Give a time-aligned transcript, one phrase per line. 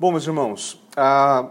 [0.00, 1.48] Bom, meus irmãos, ah,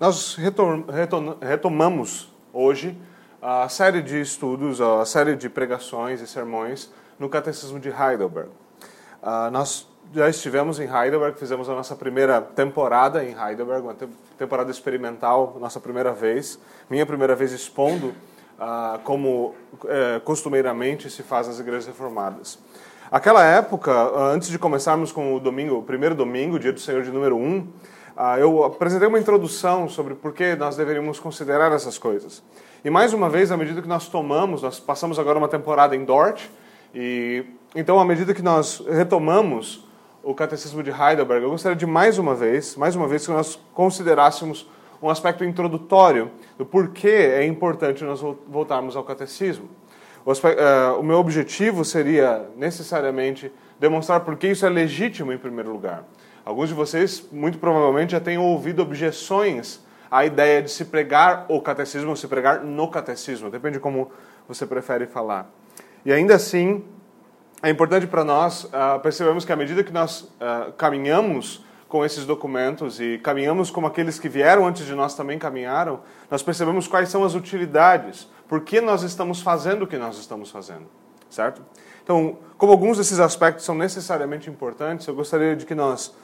[0.00, 2.98] nós retom retom retomamos hoje
[3.42, 8.48] a série de estudos, a série de pregações e sermões no Catecismo de Heidelberg.
[9.22, 14.08] Ah, nós já estivemos em Heidelberg, fizemos a nossa primeira temporada em Heidelberg, uma te
[14.38, 16.58] temporada experimental, nossa primeira vez,
[16.88, 18.14] minha primeira vez expondo
[18.58, 19.54] ah, como
[19.84, 22.58] eh, costumeiramente se faz nas igrejas reformadas.
[23.14, 27.12] Aquela época, antes de começarmos com o domingo, o primeiro domingo, dia do Senhor de
[27.12, 27.68] número 1, um,
[28.40, 32.42] eu apresentei uma introdução sobre por que nós deveríamos considerar essas coisas.
[32.84, 36.04] E mais uma vez, à medida que nós tomamos, nós passamos agora uma temporada em
[36.04, 36.42] Dort,
[36.92, 39.86] e então à medida que nós retomamos
[40.20, 43.56] o Catecismo de Heidelberg, eu gostaria de mais uma vez, mais uma vez que nós
[43.74, 44.68] considerássemos
[45.00, 49.68] um aspecto introdutório do porquê é importante nós voltarmos ao catecismo.
[50.24, 55.70] O, uh, o meu objetivo seria necessariamente demonstrar por que isso é legítimo em primeiro
[55.70, 56.04] lugar.
[56.44, 61.60] Alguns de vocês, muito provavelmente, já têm ouvido objeções à ideia de se pregar o
[61.60, 64.10] catecismo ou se pregar no catecismo, depende de como
[64.48, 65.50] você prefere falar.
[66.04, 66.84] E ainda assim,
[67.62, 72.26] é importante para nós uh, percebermos que à medida que nós uh, caminhamos com esses
[72.26, 76.00] documentos e caminhamos como aqueles que vieram antes de nós também caminharam,
[76.30, 80.50] nós percebemos quais são as utilidades por que nós estamos fazendo o que nós estamos
[80.50, 80.86] fazendo,
[81.30, 81.62] certo?
[82.02, 86.14] Então, como alguns desses aspectos são necessariamente importantes, eu gostaria de que nós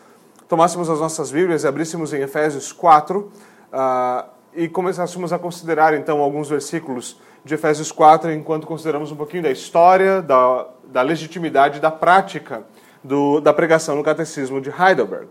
[0.46, 3.30] tomássemos as nossas Bíblias e abríssemos em Efésios 4 uh,
[3.72, 9.44] ah, e começássemos a considerar então alguns versículos de Efésios 4 enquanto consideramos um pouquinho
[9.44, 12.64] da história, da, da legitimidade, da prática
[13.02, 15.28] do, da pregação no Catecismo de Heidelberg.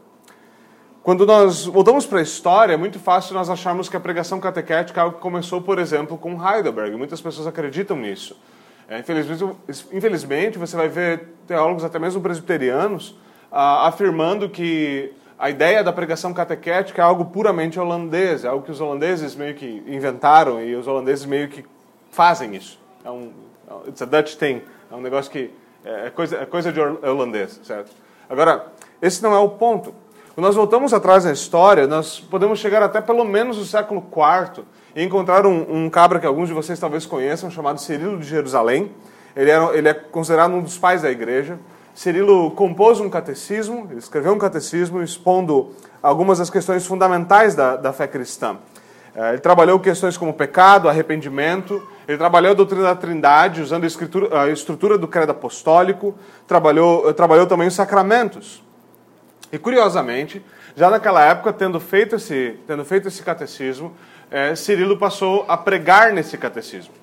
[1.02, 5.00] Quando nós voltamos para a história, é muito fácil nós acharmos que a pregação catequética
[5.00, 6.96] é algo que começou, por exemplo, com Heidelberg.
[6.98, 8.38] Muitas pessoas acreditam nisso.
[8.88, 9.56] É, infelizmente,
[9.94, 13.16] infelizmente, você vai ver teólogos, até mesmo presbiterianos,
[13.52, 18.72] ah, afirmando que a ideia da pregação catequética é algo puramente holandês, é algo que
[18.72, 21.64] os holandeses meio que inventaram e os holandeses meio que
[22.12, 22.78] fazem isso.
[23.06, 23.32] É um,
[23.88, 24.62] it's a Dutch thing,
[24.92, 25.50] é um negócio que
[25.86, 27.92] é, é coisa, é coisa de holandês, certo?
[28.30, 28.68] Agora,
[29.02, 29.94] esse não é o ponto.
[30.40, 34.64] Quando nós voltamos atrás na história, nós podemos chegar até pelo menos o século IV
[34.96, 38.90] e encontrar um, um cabra que alguns de vocês talvez conheçam, chamado Cirilo de Jerusalém.
[39.36, 41.60] Ele, era, ele é considerado um dos pais da igreja.
[41.94, 47.92] Cirilo compôs um catecismo, ele escreveu um catecismo expondo algumas das questões fundamentais da, da
[47.92, 48.60] fé cristã.
[49.14, 54.44] É, ele trabalhou questões como pecado, arrependimento, ele trabalhou a doutrina da trindade, usando a,
[54.44, 56.16] a estrutura do credo apostólico,
[56.48, 58.69] trabalhou, trabalhou também os sacramentos.
[59.52, 60.42] E curiosamente,
[60.76, 63.94] já naquela época, tendo feito esse, tendo feito esse catecismo,
[64.30, 66.94] é, Cirilo passou a pregar nesse catecismo.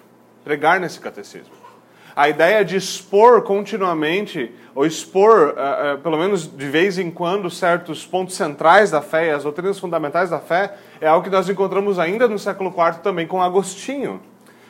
[0.45, 1.67] Pregar nesse catecismo.
[2.15, 7.51] A ideia de expor continuamente, ou expor, uh, uh, pelo menos de vez em quando,
[7.51, 11.99] certos pontos centrais da fé as doutrinas fundamentais da fé, é algo que nós encontramos
[11.99, 14.23] ainda no século IV também com Agostinho.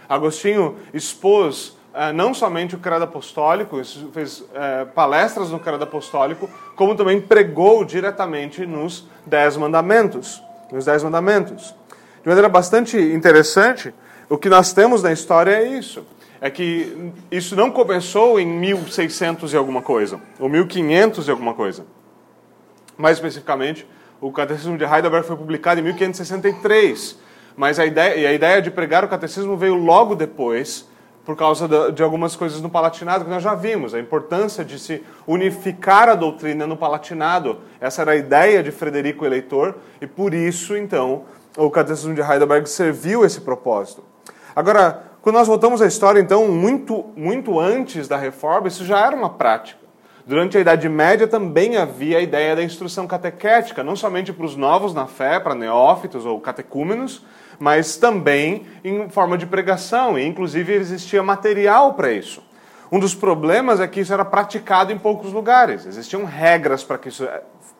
[0.08, 1.75] Agostinho expôs
[2.14, 3.80] não somente o credo apostólico,
[4.12, 10.42] fez é, palestras no credo apostólico, como também pregou diretamente nos Dez Mandamentos.
[10.70, 11.74] Nos Dez Mandamentos.
[12.22, 13.94] De maneira bastante interessante,
[14.28, 16.04] o que nós temos na história é isso.
[16.40, 21.86] É que isso não começou em 1600 e alguma coisa, ou 1500 e alguma coisa.
[22.98, 23.86] Mais especificamente,
[24.20, 27.18] o Catecismo de Heidelberg foi publicado em 1563.
[27.56, 30.86] Mas a ideia, a ideia de pregar o catecismo veio logo depois,
[31.26, 35.03] por causa de algumas coisas no Palatinado que nós já vimos, a importância de se
[35.26, 37.59] unificar a doutrina no Palatinado.
[37.81, 41.25] Essa era a ideia de Frederico Eleitor e por isso, então,
[41.56, 44.04] o Catecismo de Heidelberg serviu esse propósito.
[44.54, 49.16] Agora, quando nós voltamos à história, então, muito, muito antes da reforma, isso já era
[49.16, 49.85] uma prática.
[50.26, 54.56] Durante a Idade Média também havia a ideia da instrução catequética, não somente para os
[54.56, 57.25] novos na fé, para neófitos ou catecúmenos,
[57.60, 62.42] mas também em forma de pregação, e inclusive existia material para isso.
[62.91, 67.08] Um dos problemas é que isso era praticado em poucos lugares, existiam regras para que
[67.08, 67.28] isso,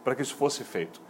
[0.05, 1.01] para que isso fosse feito.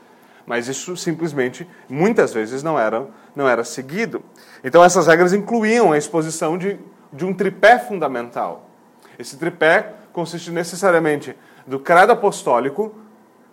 [0.47, 4.23] Mas isso simplesmente, muitas vezes, não era, não era seguido.
[4.65, 6.79] Então, essas regras incluíam a exposição de,
[7.13, 8.71] de um tripé fundamental.
[9.19, 11.37] Esse tripé consiste necessariamente
[11.67, 12.95] do credo apostólico,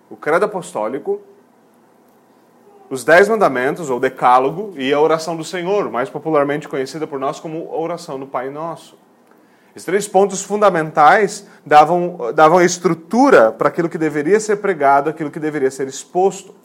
[0.10, 1.20] o credo apostólico,
[2.90, 7.38] os Dez Mandamentos, ou Decálogo, e a oração do Senhor, mais popularmente conhecida por nós
[7.38, 8.98] como a oração do Pai Nosso.
[9.76, 15.42] Esses três pontos fundamentais davam, davam estrutura para aquilo que deveria ser pregado, aquilo que
[15.42, 16.56] deveria ser exposto.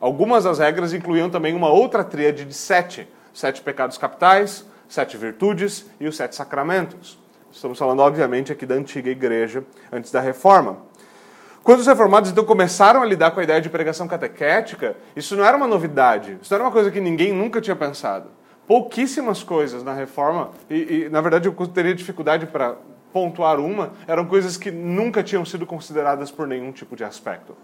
[0.00, 5.84] Algumas das regras incluíam também uma outra tríade de sete: sete pecados capitais, sete virtudes
[6.00, 7.21] e os sete sacramentos.
[7.52, 9.62] Estamos falando, obviamente, aqui da antiga igreja,
[9.92, 10.78] antes da reforma.
[11.62, 15.44] Quando os reformados então começaram a lidar com a ideia de pregação catequética, isso não
[15.44, 18.28] era uma novidade, isso não era uma coisa que ninguém nunca tinha pensado.
[18.66, 22.74] Pouquíssimas coisas na reforma, e, e na verdade eu teria dificuldade para
[23.12, 27.54] pontuar uma, eram coisas que nunca tinham sido consideradas por nenhum tipo de aspecto.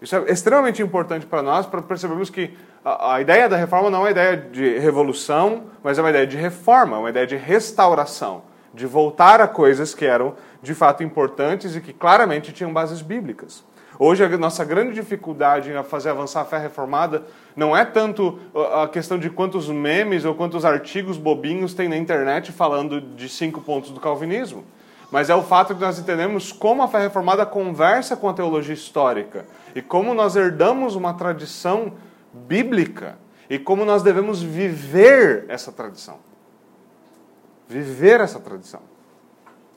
[0.00, 3.98] Isso é extremamente importante para nós, para percebermos que a, a, ideia da reforma não
[3.98, 8.42] é uma ideia de revolução, mas é uma ideia de reforma, uma ideia de restauração,
[8.78, 13.64] de voltar a coisas que eram de fato importantes e que claramente tinham bases bíblicas.
[13.98, 17.24] Hoje a nossa grande dificuldade em fazer avançar a fé reformada
[17.56, 18.38] não é tanto
[18.72, 23.60] a questão de quantos memes ou quantos artigos bobinhos tem na internet falando de cinco
[23.60, 24.64] pontos do calvinismo,
[25.10, 28.74] mas é o fato de nós entendemos como a fé reformada conversa com a teologia
[28.74, 31.94] histórica e como nós herdamos uma tradição
[32.32, 33.18] bíblica
[33.50, 36.27] e como nós devemos viver essa tradição.
[37.68, 38.80] Viver essa tradição.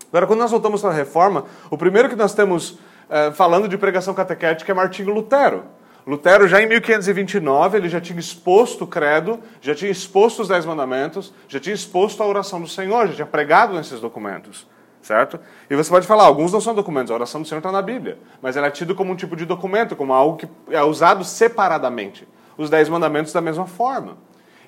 [0.10, 2.80] Agora, quando nós voltamos para a reforma, o primeiro que nós temos
[3.10, 5.64] eh, falando de pregação catequética é Martinho Lutero.
[6.06, 10.66] Lutero, já em 1529, ele já tinha exposto o credo, já tinha exposto os Dez
[10.66, 14.68] Mandamentos, já tinha exposto a oração do Senhor, já tinha pregado nesses documentos
[15.02, 15.40] certo?
[15.70, 18.20] E você pode falar, alguns não são documentos, a oração do Senhor está na Bíblia,
[18.42, 22.28] mas ela é tido como um tipo de documento, como algo que é usado separadamente.
[22.58, 24.18] Os Dez Mandamentos da mesma forma.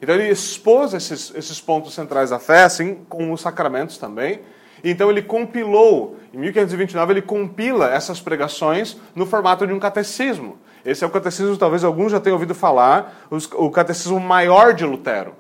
[0.02, 4.42] Então ele expôs esses, esses pontos centrais da fé, assim como os sacramentos também.
[4.84, 10.58] Então ele compilou, em 1529 ele compila essas pregações no formato de um catecismo.
[10.86, 15.34] Esse é o catecismo, talvez alguns já tenham ouvido falar, o catecismo maior de Lutero.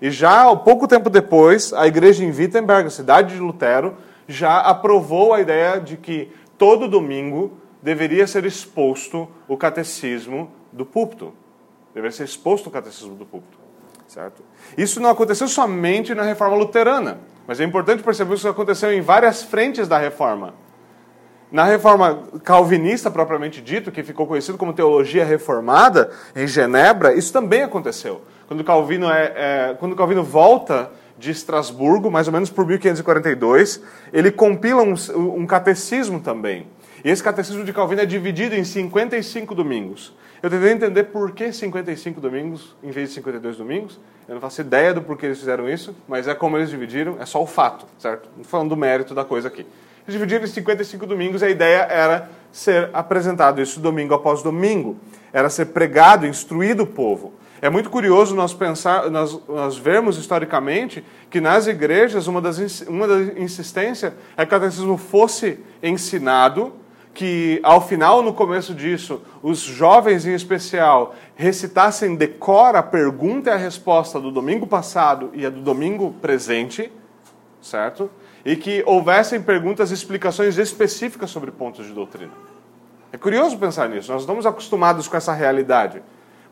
[0.00, 3.96] E já pouco tempo depois, a igreja em Wittenberg, a cidade de Lutero,
[4.26, 11.32] já aprovou a ideia de que todo domingo deveria ser exposto o catecismo do púlpito.
[11.94, 13.61] Deveria ser exposto o catecismo do púlpito.
[14.12, 14.44] Certo?
[14.76, 19.00] Isso não aconteceu somente na reforma luterana, mas é importante perceber que isso aconteceu em
[19.00, 20.52] várias frentes da reforma.
[21.50, 27.62] Na reforma calvinista, propriamente dito, que ficou conhecido como teologia reformada, em Genebra, isso também
[27.62, 28.20] aconteceu.
[28.46, 33.82] Quando Calvino, é, é, quando Calvino volta de Estrasburgo, mais ou menos por 1542,
[34.12, 34.94] ele compila um,
[35.38, 36.66] um catecismo também.
[37.04, 40.14] E esse catecismo de Calvino é dividido em 55 domingos.
[40.42, 44.00] Eu tentei entender por que 55 domingos em vez de 52 domingos.
[44.28, 47.26] Eu não faço ideia do porquê eles fizeram isso, mas é como eles dividiram, é
[47.26, 48.28] só o fato, certo?
[48.36, 49.66] Não falando do mérito da coisa aqui.
[50.06, 54.96] Eles dividiram em 55 domingos a ideia era ser apresentado isso domingo após domingo.
[55.32, 57.34] Era ser pregado, instruído o povo.
[57.60, 63.06] É muito curioso nós pensar, nós, nós vermos historicamente que nas igrejas uma das uma
[63.06, 66.72] das insistências é que o catecismo fosse ensinado,
[67.14, 73.52] que ao final, no começo disso, os jovens em especial recitassem decora a pergunta e
[73.52, 76.90] a resposta do domingo passado e a do domingo presente,
[77.60, 78.10] certo?
[78.44, 82.32] E que houvessem perguntas e explicações específicas sobre pontos de doutrina.
[83.12, 84.10] É curioso pensar nisso.
[84.10, 86.02] Nós estamos acostumados com essa realidade.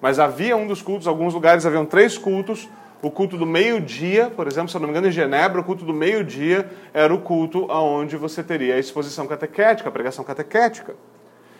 [0.01, 2.69] Mas havia um dos cultos, alguns lugares haviam três cultos.
[3.03, 5.87] O culto do meio-dia, por exemplo, se eu não me engano, em Genebra, o culto
[5.87, 10.95] do meio-dia era o culto onde você teria a exposição catequética, a pregação catequética.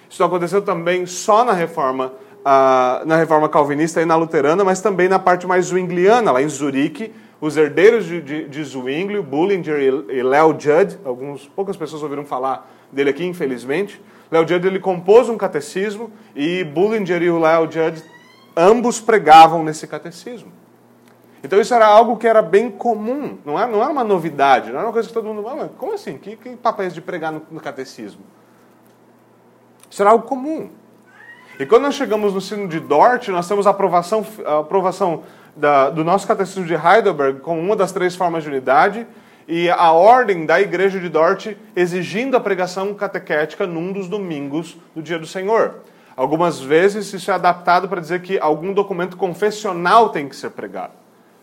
[0.09, 5.09] Isso aconteceu também só na reforma, uh, na reforma calvinista e na luterana, mas também
[5.09, 7.11] na parte mais zwingliana, lá em Zurique,
[7.41, 12.71] os herdeiros de, de, de Bullinger e, e Leo Judd, alguns, poucas pessoas ouviram falar
[12.93, 13.99] dele aqui, infelizmente.
[14.31, 18.03] Leo Judd ele compôs um catecismo e Bullinger e o Leo Judd
[18.55, 20.60] ambos pregavam nesse catecismo.
[21.43, 24.79] Então isso era algo que era bem comum, não era, não era uma novidade, não
[24.79, 25.43] era uma coisa que todo mundo.
[25.79, 26.19] Como assim?
[26.19, 28.23] Que, que papéis de pregar no, no catecismo?
[29.91, 30.71] Isso era algo comum.
[31.59, 35.23] E quando nós chegamos no sino de Dort, nós temos a aprovação, a aprovação
[35.57, 39.07] da, do nosso catecismo de Heidelberg como uma das três formas de unidade
[39.47, 45.03] e a ordem da igreja de Dort exigindo a pregação catequética num dos domingos do
[45.03, 45.81] dia do Senhor.
[46.17, 50.93] Algumas vezes isso é adaptado para dizer que algum documento confessional tem que ser pregado,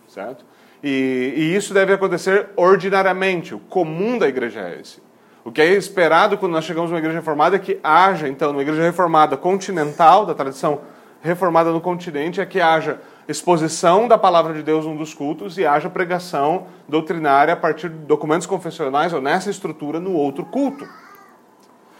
[0.08, 0.44] certo?
[0.82, 5.02] E, e, isso deve acontecer ordinariamente, o comum da igreja é esse.
[5.44, 8.62] O que é esperado quando nós chegamos numa igreja reformada é que haja, então, numa
[8.62, 10.80] igreja reformada continental, da tradição
[11.20, 15.66] reformada no continente, é que haja exposição da palavra de Deus num dos cultos e
[15.66, 20.86] haja pregação doutrinária a partir de documentos confessionais ou nessa estrutura no outro culto.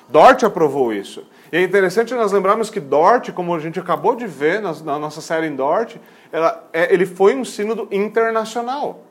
[0.09, 1.27] Dort aprovou isso.
[1.53, 4.99] E é interessante nós lembrarmos que Dort, como a gente acabou de ver na, na
[4.99, 5.97] nossa série em Dort,
[6.33, 9.05] ela, é, ele foi um sínodo internacional.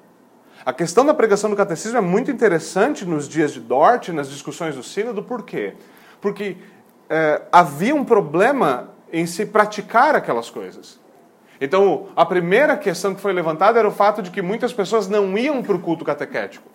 [0.65, 4.75] A questão da pregação do catecismo é muito interessante nos dias de Dort, nas discussões
[4.75, 5.73] do sínodo, por quê?
[6.19, 6.57] Porque
[7.09, 10.99] é, havia um problema em se praticar aquelas coisas.
[11.59, 15.37] Então, a primeira questão que foi levantada era o fato de que muitas pessoas não
[15.37, 16.69] iam para o culto catequético.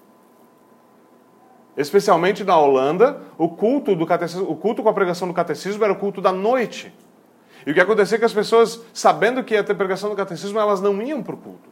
[1.76, 5.92] Especialmente na Holanda, o culto, do catecismo, o culto com a pregação do catecismo era
[5.92, 6.92] o culto da noite.
[7.66, 10.58] E o que acontecia é que as pessoas, sabendo que ia ter pregação do catecismo,
[10.58, 11.70] elas não iam para o culto.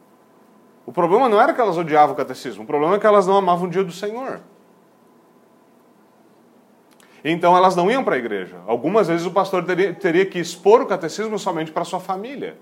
[0.85, 3.37] O problema não era que elas odiavam o catecismo, o problema é que elas não
[3.37, 4.41] amavam o dia do Senhor.
[7.23, 8.57] Então elas não iam para a igreja.
[8.65, 12.57] Algumas vezes o pastor teria, teria que expor o catecismo somente para sua família.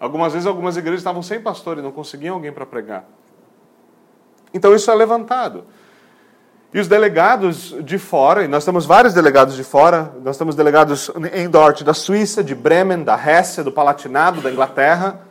[0.00, 3.04] Algumas vezes algumas igrejas estavam sem pastor e não conseguiam alguém para pregar.
[4.52, 5.64] Então isso é levantado.
[6.76, 11.10] E os delegados de fora, e nós temos vários delegados de fora, nós temos delegados
[11.32, 15.22] em Dort da Suíça, de Bremen, da Hesse, do Palatinado, da Inglaterra.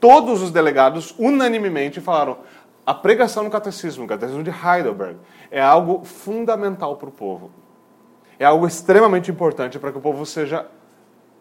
[0.00, 2.38] Todos os delegados unanimemente falaram:
[2.84, 5.18] a pregação no catecismo, o catecismo de Heidelberg,
[5.52, 7.52] é algo fundamental para o povo.
[8.36, 10.66] É algo extremamente importante para que o povo seja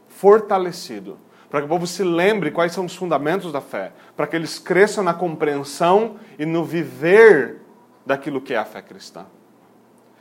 [0.07, 1.17] fortalecido
[1.51, 4.57] para que o povo se lembre quais são os fundamentos da fé, para que eles
[4.57, 7.60] cresçam na compreensão e no viver
[8.05, 9.25] daquilo que é a fé cristã.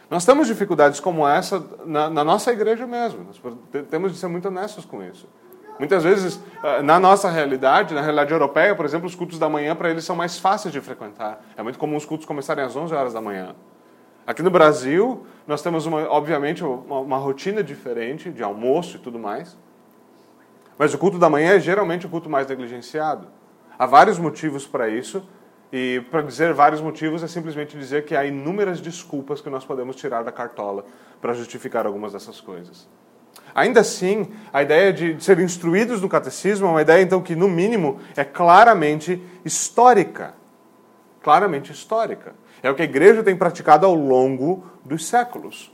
[0.08, 3.40] Nós temos dificuldades como essa na, na nossa igreja mesmo, nós
[3.88, 5.28] temos de ser muito honestos com isso.
[5.78, 9.74] Muitas vezes, ah, na nossa realidade, na realidade europeia, por exemplo, os cultos da manhã
[9.74, 11.42] para eles são mais fáceis de frequentar.
[11.56, 13.54] É muito comum os cultos começarem às 11 horas da manhã.
[14.26, 19.18] Aqui no Brasil, nós temos, uma, obviamente, uma, uma rotina diferente de almoço e tudo
[19.18, 19.56] mais.
[20.76, 23.28] Mas o culto da manhã é geralmente o culto mais negligenciado.
[23.78, 25.26] Há vários motivos para isso,
[25.72, 29.96] e para dizer vários motivos é simplesmente dizer que há inúmeras desculpas que nós podemos
[29.96, 30.84] tirar da cartola
[31.20, 32.88] para justificar algumas dessas coisas.
[33.54, 37.48] Ainda assim, a ideia de ser instruídos no catecismo é uma ideia, então, que, no
[37.48, 40.34] mínimo, é claramente histórica.
[41.22, 42.34] Claramente histórica.
[42.62, 45.72] É o que a igreja tem praticado ao longo dos séculos.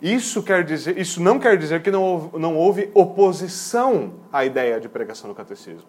[0.00, 4.78] Isso, quer dizer, isso não quer dizer que não houve, não houve oposição à ideia
[4.80, 5.88] de pregação no catecismo.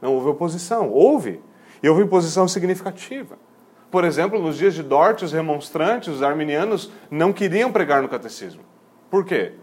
[0.00, 0.90] Não houve oposição.
[0.90, 1.40] Houve.
[1.82, 3.36] E houve oposição significativa.
[3.90, 8.62] Por exemplo, nos dias de Dort, os remonstrantes, os arminianos, não queriam pregar no catecismo.
[9.10, 9.54] Por quê?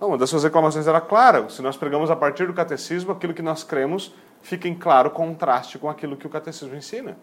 [0.00, 3.42] Uma das suas reclamações era clara: se nós pregamos a partir do catecismo, aquilo que
[3.42, 7.16] nós cremos fica em claro contraste com aquilo que o catecismo ensina.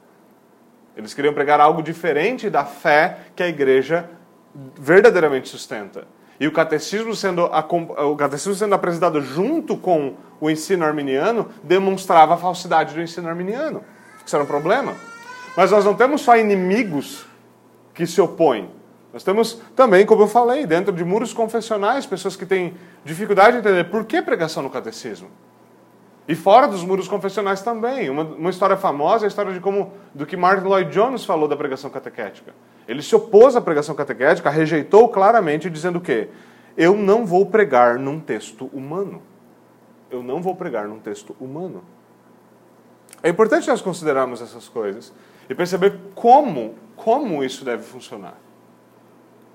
[0.96, 4.10] Eles queriam pregar algo diferente da fé que a igreja
[4.76, 6.06] verdadeiramente sustenta.
[6.40, 12.38] E o catecismo sendo, o catecismo sendo apresentado junto com o ensino arminiano demonstrava a
[12.38, 13.84] falsidade do ensino arminiano.
[14.26, 14.96] Isso era um problema.
[15.56, 17.26] Mas nós não temos só inimigos
[17.94, 18.70] que se opõem.
[19.14, 23.58] Nós temos também, como eu falei, dentro de muros confessionais, pessoas que têm dificuldade de
[23.60, 25.30] entender por que pregação no catecismo.
[26.28, 28.10] E fora dos muros confessionais também.
[28.10, 31.48] Uma, uma história famosa é a história de como, do que Martin Lloyd Jones falou
[31.48, 32.54] da pregação catequética.
[32.88, 36.30] Ele se opôs à pregação catequética, rejeitou claramente, dizendo o quê?
[36.78, 39.22] Eu não vou pregar num texto humano.
[40.10, 41.84] Eu não vou pregar num texto humano.
[43.24, 45.14] É importante nós considerarmos essas coisas
[45.50, 48.36] e perceber como, como isso deve funcionar.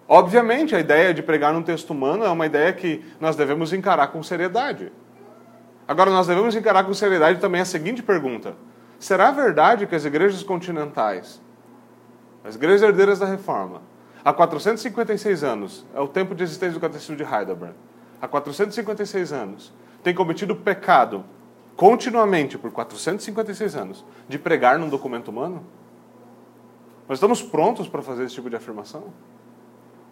[0.09, 4.09] Obviamente, a ideia de pregar num texto humano é uma ideia que nós devemos encarar
[4.09, 4.93] com seriedade.
[5.89, 8.55] Agora, nós devemos encarar com seriedade também a seguinte pergunta:
[9.01, 11.41] será verdade que as igrejas continentais,
[12.45, 13.83] as igrejas herdeiras da reforma,
[14.25, 17.75] há 456 anos, é o tempo de existência do Catecismo de Heidelberg,
[18.23, 19.73] há 456 anos,
[20.05, 21.25] têm cometido pecado
[21.77, 25.63] continuamente por 456 anos de pregar num documento humano?
[27.09, 29.05] Nós estamos prontos para fazer esse tipo de afirmação?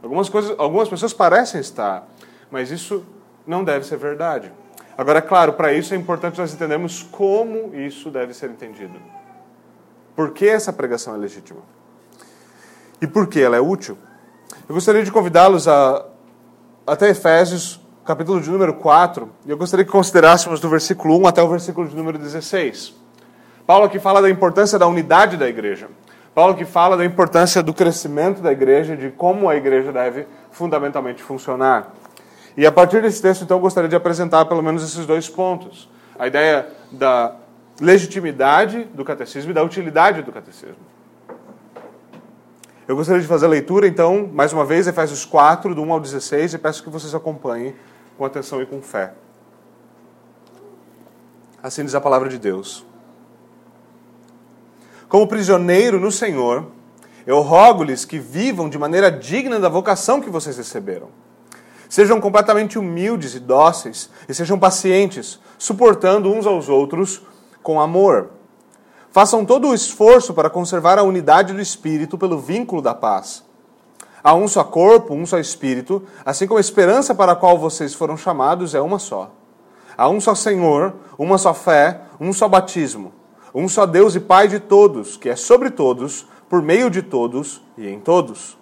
[0.03, 2.07] Algumas, coisas, algumas pessoas parecem estar,
[2.51, 3.05] mas isso
[3.47, 4.53] não deve ser verdade.
[4.97, 9.01] Agora, é claro, para isso é importante nós entendermos como isso deve ser entendido.
[10.15, 11.61] Por que essa pregação é legítima?
[13.01, 13.99] E por que ela é útil?
[14.69, 16.07] Eu gostaria de convidá-los a
[16.87, 21.43] até Efésios, capítulo de número 4, e eu gostaria que considerássemos do versículo 1 até
[21.43, 22.95] o versículo de número 16.
[23.67, 25.89] Paulo aqui fala da importância da unidade da igreja.
[26.35, 31.23] Paulo que fala da importância do crescimento da igreja, de como a igreja deve fundamentalmente
[31.23, 31.95] funcionar.
[32.57, 35.89] E a partir desse texto, então, eu gostaria de apresentar pelo menos esses dois pontos.
[36.19, 37.35] A ideia da
[37.81, 40.77] legitimidade do catecismo e da utilidade do catecismo.
[42.87, 46.01] Eu gostaria de fazer a leitura, então, mais uma vez, Efésios 4, do 1 ao
[46.01, 47.75] 16, e peço que vocês acompanhem
[48.17, 49.15] com atenção e com fé.
[51.63, 52.85] Assim diz a palavra de Deus.
[55.09, 56.67] Como prisioneiro no Senhor,
[57.27, 61.09] eu rogo-lhes que vivam de maneira digna da vocação que vocês receberam
[61.95, 67.23] Sejam completamente humildes e dóceis, e sejam pacientes, suportando uns aos outros
[67.63, 68.31] com amor.
[69.13, 73.45] Façam todo o esforço para conservar a unidade do espírito pelo vínculo da paz.
[74.27, 77.93] Há um só corpo, um só espírito, assim como a esperança para a qual vocês
[77.93, 79.31] foram chamados é uma só.
[79.99, 83.13] Há um só Senhor, uma só fé, um só batismo,
[83.55, 87.61] um só Deus e Pai de todos, que é sobre todos, por meio de todos
[87.77, 88.57] e em todos.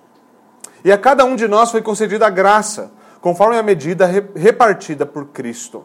[0.84, 2.90] E a cada um de nós foi concedida a graça,
[3.20, 4.04] conforme a medida
[4.34, 5.84] repartida por Cristo.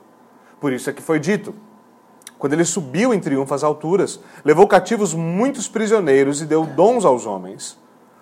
[0.60, 1.54] Por isso é que foi dito:
[2.40, 7.28] quando ele subiu em triunfo às alturas, levou cativos muitos prisioneiros e deu dons aos
[7.28, 7.78] homens.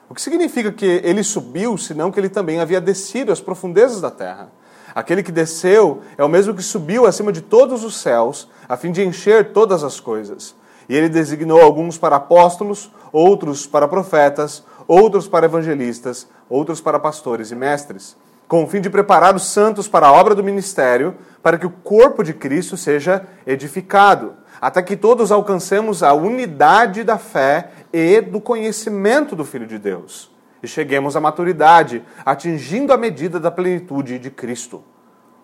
[0.08, 4.12] O que significa que ele subiu, senão que ele também havia descido às profundezas da
[4.12, 4.52] terra?
[4.94, 8.92] Aquele que desceu é o mesmo que subiu acima de todos os céus, a fim
[8.92, 10.56] de encher todas as coisas.
[10.88, 17.50] E ele designou alguns para apóstolos, outros para profetas, outros para evangelistas, outros para pastores
[17.50, 18.16] e mestres,
[18.48, 21.72] com o fim de preparar os santos para a obra do ministério, para que o
[21.72, 28.42] corpo de Cristo seja edificado, até que todos alcancemos a unidade da fé e do
[28.42, 30.30] conhecimento do Filho de Deus,
[30.62, 34.84] e cheguemos à maturidade, atingindo a medida da plenitude de Cristo.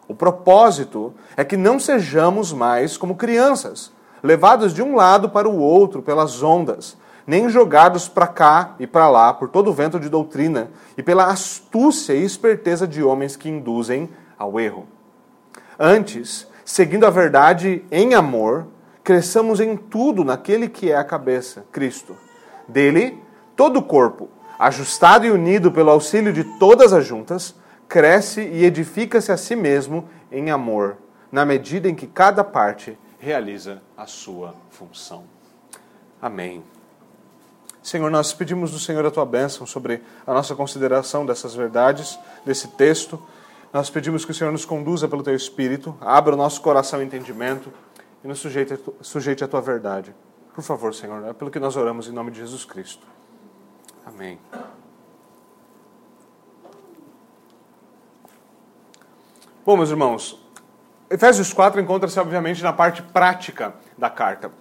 [0.06, 3.90] O propósito é que não sejamos mais como crianças,
[4.22, 9.10] levados de um lado para o outro pelas ondas, nem jogados para cá e para
[9.10, 13.48] lá por todo o vento de doutrina e pela astúcia e esperteza de homens que
[13.48, 14.86] induzem ao erro.
[15.80, 18.68] Antes, seguindo a verdade em amor,
[19.06, 22.14] cresçamos em tudo naquele que é a cabeça, Cristo.
[22.72, 23.22] Dele,
[23.56, 27.56] todo o corpo, ajustado e unido pelo auxílio de todas as juntas,
[27.88, 30.98] cresce e edifica-se a si mesmo em amor,
[31.32, 35.24] na medida em que cada parte realiza a sua função.
[36.22, 36.64] Amém.
[37.84, 42.68] Senhor, nós pedimos do Senhor a tua bênção sobre a nossa consideração dessas verdades, desse
[42.70, 43.22] texto.
[43.74, 47.06] Nós pedimos que o Senhor nos conduza pelo teu Espírito, abra o nosso coração e
[47.06, 47.74] entendimento
[48.24, 50.14] e nos sujeite, sujeite à tua verdade.
[50.54, 53.06] Por favor, Senhor, é pelo que nós oramos em nome de Jesus Cristo.
[54.06, 54.40] Amém.
[59.66, 60.40] Bom, meus irmãos,
[61.10, 64.52] Efésios 4 encontra-se, obviamente, na parte prática da carta.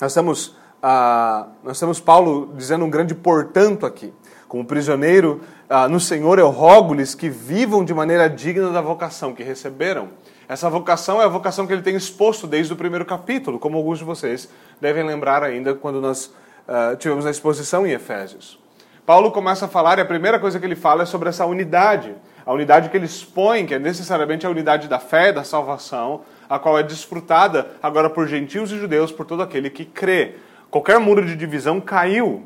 [0.00, 4.12] Nós estamos ah, nós temos Paulo dizendo um grande portanto aqui.
[4.46, 9.42] Como prisioneiro ah, no Senhor, eu rogo-lhes que vivam de maneira digna da vocação que
[9.42, 10.10] receberam.
[10.48, 13.98] Essa vocação é a vocação que ele tem exposto desde o primeiro capítulo, como alguns
[13.98, 14.48] de vocês
[14.80, 16.32] devem lembrar ainda quando nós
[16.68, 18.58] ah, tivemos a exposição em Efésios.
[19.04, 22.14] Paulo começa a falar e a primeira coisa que ele fala é sobre essa unidade.
[22.44, 26.58] A unidade que ele expõe, que é necessariamente a unidade da fé, da salvação, a
[26.58, 30.34] qual é desfrutada agora por gentios e judeus, por todo aquele que crê
[30.70, 32.44] qualquer muro de divisão caiu.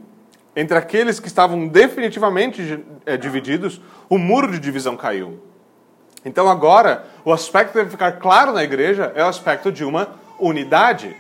[0.55, 5.50] Entre aqueles que estavam definitivamente é, divididos, o muro de divisão caiu.
[6.25, 10.09] Então agora, o aspecto que deve ficar claro na igreja é o aspecto de uma
[10.39, 11.17] unidade.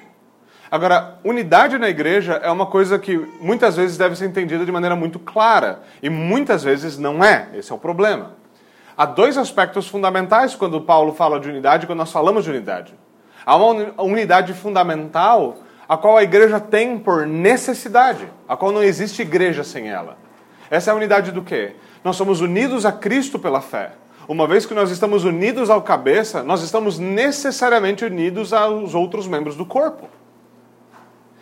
[0.70, 4.94] Agora, unidade na igreja é uma coisa que muitas vezes deve ser entendida de maneira
[4.94, 7.48] muito clara e muitas vezes não é.
[7.54, 8.32] Esse é o problema.
[8.96, 12.94] Há dois aspectos fundamentais quando Paulo fala de unidade, quando nós falamos de unidade.
[13.44, 15.56] Há uma unidade fundamental
[15.88, 20.16] a qual a igreja tem por necessidade, a qual não existe igreja sem ela.
[20.70, 21.74] Essa é a unidade do quê?
[22.04, 23.90] Nós somos unidos a Cristo pela fé.
[24.28, 29.56] Uma vez que nós estamos unidos ao cabeça, nós estamos necessariamente unidos aos outros membros
[29.56, 30.08] do corpo.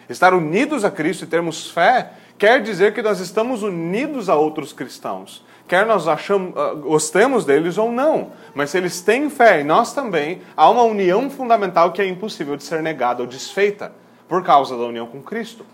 [0.09, 4.73] Estar unidos a Cristo e termos fé quer dizer que nós estamos unidos a outros
[4.73, 5.45] cristãos.
[5.67, 8.31] Quer nós achamos, uh, gostemos deles ou não.
[8.55, 12.57] Mas se eles têm fé e nós também, há uma união fundamental que é impossível
[12.57, 13.93] de ser negada ou desfeita
[14.27, 15.67] por causa da união com Cristo.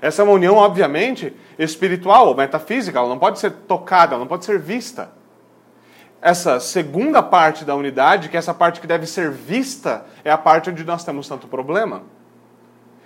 [0.00, 4.26] Essa é uma união, obviamente, espiritual ou metafísica, ela não pode ser tocada, ela não
[4.26, 5.10] pode ser vista.
[6.22, 10.38] Essa segunda parte da unidade, que é essa parte que deve ser vista, é a
[10.38, 12.02] parte onde nós temos tanto problema.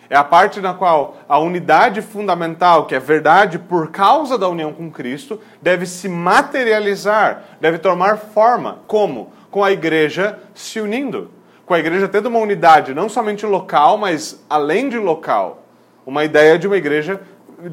[0.09, 4.73] É a parte na qual a unidade fundamental, que é verdade por causa da união
[4.73, 8.81] com Cristo, deve se materializar, deve tomar forma.
[8.87, 9.33] Como?
[9.51, 11.31] Com a igreja se unindo
[11.67, 15.65] com a igreja tendo uma unidade não somente local, mas além de local.
[16.07, 17.21] Uma ideia de uma igreja,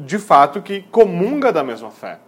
[0.00, 2.18] de fato, que comunga da mesma fé.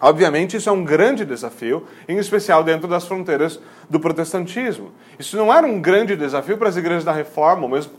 [0.00, 4.92] Obviamente, isso é um grande desafio, em especial dentro das fronteiras do protestantismo.
[5.18, 7.92] Isso não era um grande desafio para as igrejas da Reforma, mesmo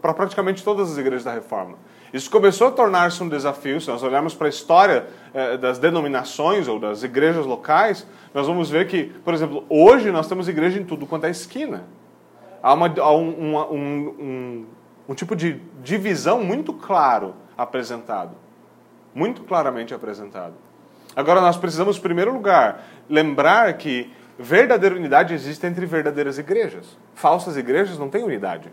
[0.00, 1.76] para praticamente todas as igrejas da Reforma.
[2.12, 6.68] Isso começou a tornar-se um desafio, se nós olharmos para a história eh, das denominações
[6.68, 10.84] ou das igrejas locais, nós vamos ver que, por exemplo, hoje nós temos igreja em
[10.84, 11.84] tudo quanto é esquina
[12.62, 14.66] há, uma, há um, um, um,
[15.08, 18.36] um tipo de divisão muito claro apresentado.
[19.14, 20.54] Muito claramente apresentado.
[21.14, 26.96] Agora, nós precisamos, em primeiro lugar, lembrar que verdadeira unidade existe entre verdadeiras igrejas.
[27.14, 28.72] Falsas igrejas não têm unidade.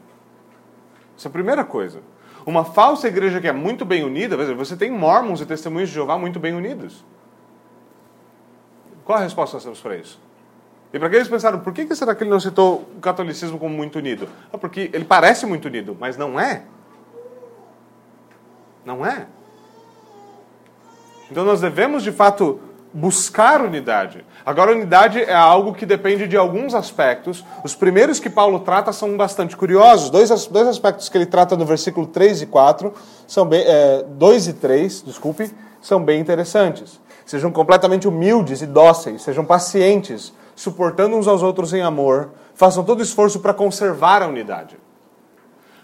[1.17, 1.99] Essa é a primeira coisa.
[2.45, 6.17] Uma falsa igreja que é muito bem unida, você tem mormons e testemunhos de Jeová
[6.17, 7.05] muito bem unidos.
[9.03, 10.19] Qual a resposta nós temos para isso?
[10.93, 13.75] E para que eles pensaram, por que será que ele não citou o catolicismo como
[13.75, 14.27] muito unido?
[14.51, 16.63] Ah, porque ele parece muito unido, mas não é.
[18.85, 19.27] Não é.
[21.31, 22.59] Então nós devemos, de fato,
[22.93, 24.25] buscar unidade.
[24.45, 27.45] Agora, unidade é algo que depende de alguns aspectos.
[27.63, 30.09] Os primeiros que Paulo trata são bastante curiosos.
[30.09, 32.93] Dois, dois aspectos que ele trata no versículo 3 e 4,
[33.27, 36.99] são bem, é, 2 e 3, desculpe, são bem interessantes.
[37.25, 43.03] Sejam completamente humildes e dóceis, sejam pacientes, suportando uns aos outros em amor, façam todo
[43.03, 44.77] esforço para conservar a unidade.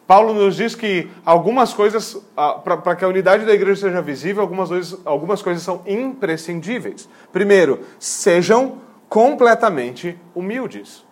[0.08, 4.42] Paulo nos diz que algumas coisas, ah, para que a unidade da igreja seja visível,
[4.42, 7.10] algumas coisas, algumas coisas são imprescindíveis.
[7.32, 11.04] Primeiro, sejam completamente humildes.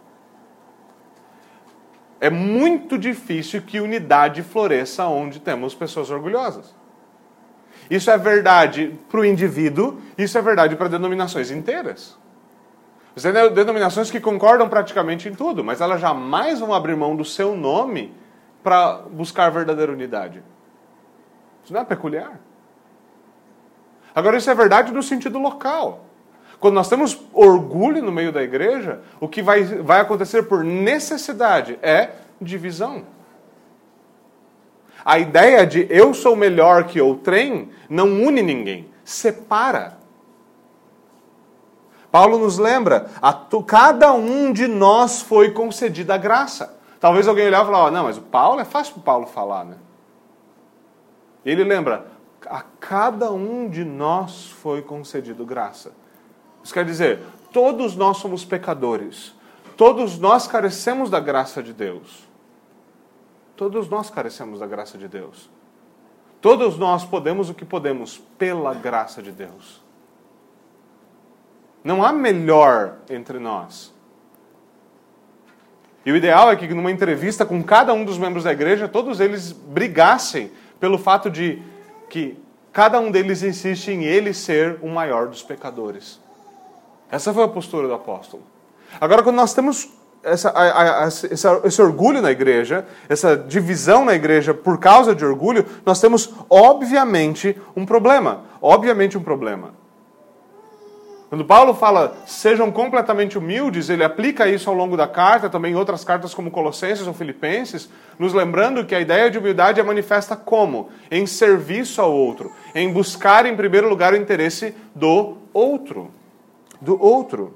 [2.21, 6.73] É muito difícil que unidade floresça onde temos pessoas orgulhosas.
[7.89, 12.17] Isso é verdade para o indivíduo, isso é verdade para denominações inteiras.
[13.15, 17.25] Você tem denominações que concordam praticamente em tudo, mas elas jamais vão abrir mão do
[17.25, 18.13] seu nome
[18.63, 20.41] para buscar verdadeira unidade.
[21.63, 22.39] Isso não é peculiar.
[24.15, 26.05] Agora, isso é verdade no sentido local.
[26.59, 31.77] Quando nós temos orgulho no meio da igreja, o que vai, vai acontecer por necessidade
[31.81, 33.03] é divisão.
[35.03, 39.97] A ideia de eu sou melhor que outrem não une ninguém, separa.
[42.09, 43.33] Paulo nos lembra, a
[43.65, 46.77] cada um de nós foi concedida a graça.
[47.03, 49.27] Talvez alguém olhar e falar, oh, não, mas o Paulo, é fácil para o Paulo
[49.27, 49.75] falar, né?
[51.43, 52.07] Ele lembra,
[52.45, 55.91] a cada um de nós foi concedido graça.
[56.63, 57.19] Isso quer dizer,
[57.51, 59.35] todos nós somos pecadores.
[59.75, 62.25] Todos nós carecemos da graça de Deus.
[63.57, 65.49] Todos nós carecemos da graça de Deus.
[66.39, 69.83] Todos nós podemos o que podemos pela graça de Deus.
[71.83, 73.92] Não há melhor entre nós.
[76.05, 79.19] E o ideal é que numa entrevista com cada um dos membros da igreja, todos
[79.19, 81.61] eles brigassem pelo fato de
[82.09, 82.37] que
[82.73, 86.19] cada um deles insiste em ele ser o maior dos pecadores.
[87.09, 88.43] Essa foi a postura do apóstolo.
[88.99, 89.89] Agora, quando nós temos
[90.23, 95.23] essa, a, a, esse, esse orgulho na igreja, essa divisão na igreja por causa de
[95.23, 98.45] orgulho, nós temos, obviamente, um problema.
[98.61, 99.73] Obviamente, um problema.
[101.33, 105.75] Quando Paulo fala sejam completamente humildes, ele aplica isso ao longo da carta, também em
[105.75, 110.35] outras cartas como Colossenses ou Filipenses, nos lembrando que a ideia de humildade é manifesta
[110.35, 110.91] como?
[111.09, 116.11] Em serviço ao outro, em buscar em primeiro lugar o interesse do outro.
[116.79, 117.55] Do outro.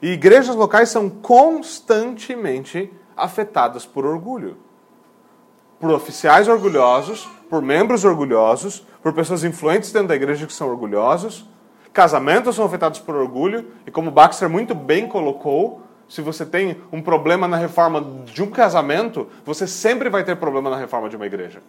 [0.00, 4.56] E igrejas locais são constantemente afetadas por orgulho.
[5.78, 11.44] Por oficiais orgulhosos, por membros orgulhosos, por pessoas influentes dentro da igreja que são orgulhosos
[11.96, 17.00] Casamentos são afetados por orgulho, e como Baxter muito bem colocou, se você tem um
[17.00, 21.24] problema na reforma de um casamento, você sempre vai ter problema na reforma de uma
[21.24, 21.62] igreja.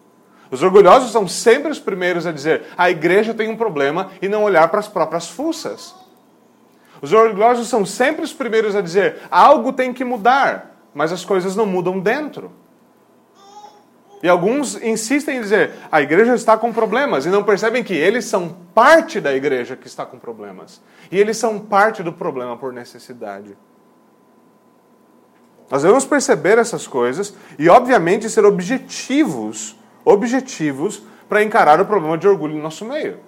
[0.51, 4.43] Os orgulhosos são sempre os primeiros a dizer a igreja tem um problema e não
[4.43, 5.95] olhar para as próprias fuças.
[7.01, 11.55] Os orgulhosos são sempre os primeiros a dizer algo tem que mudar, mas as coisas
[11.55, 12.51] não mudam dentro.
[14.21, 18.25] E alguns insistem em dizer a igreja está com problemas e não percebem que eles
[18.25, 20.82] são parte da igreja que está com problemas.
[21.12, 23.56] E eles são parte do problema por necessidade.
[25.69, 32.27] Nós devemos perceber essas coisas e, obviamente, ser objetivos, objetivos para encarar o problema de
[32.27, 33.19] orgulho no nosso meio.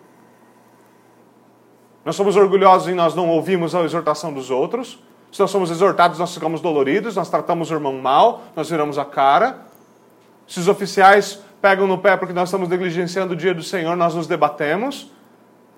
[2.03, 5.03] Nós somos orgulhosos e nós não ouvimos a exortação dos outros.
[5.31, 9.05] Se nós somos exortados, nós ficamos doloridos, nós tratamos o irmão mal, nós viramos a
[9.05, 9.68] cara.
[10.49, 14.15] Se os oficiais pegam no pé porque nós estamos negligenciando o dia do Senhor, nós
[14.15, 15.11] nos debatemos.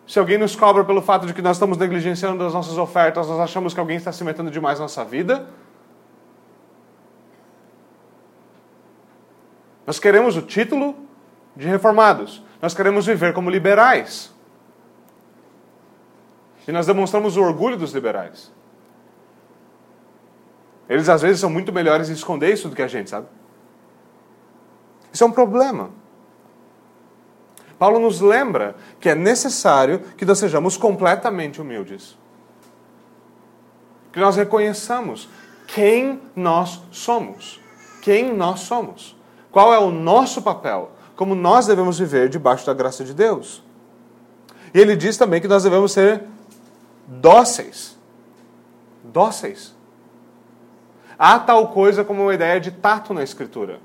[0.08, 3.38] Se alguém nos cobra pelo fato de que nós estamos negligenciando as nossas ofertas, nós
[3.42, 5.46] achamos que alguém está se metendo demais na nossa vida.
[9.86, 10.96] Nós queremos o título
[11.54, 12.42] de reformados.
[12.62, 14.34] Nós queremos viver como liberais.
[16.66, 18.54] E nós demonstramos o orgulho dos liberais.
[20.88, 23.28] Eles às vezes são muito melhores em esconder isso do que a gente, sabe?
[25.12, 25.90] Isso é um problema.
[27.78, 32.16] Paulo nos lembra que é necessário que nós sejamos completamente humildes.
[34.14, 35.28] Que nós reconheçamos
[35.66, 37.60] quem nós somos.
[38.02, 39.18] Quem nós somos.
[39.52, 40.92] Qual é o nosso papel.
[41.16, 43.64] Como nós devemos viver debaixo da graça de Deus.
[44.74, 46.24] E ele diz também que nós devemos ser
[47.08, 47.98] dóceis.
[49.04, 49.74] Dóceis.
[51.18, 53.80] Há tal coisa como uma ideia de tato na Escritura.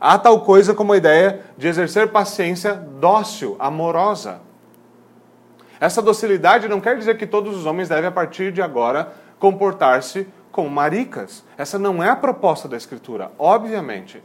[0.00, 4.40] Há tal coisa como a ideia de exercer paciência dócil, amorosa.
[5.80, 10.26] Essa docilidade não quer dizer que todos os homens devem, a partir de agora, comportar-se
[10.50, 11.44] como maricas.
[11.56, 14.22] Essa não é a proposta da Escritura, obviamente.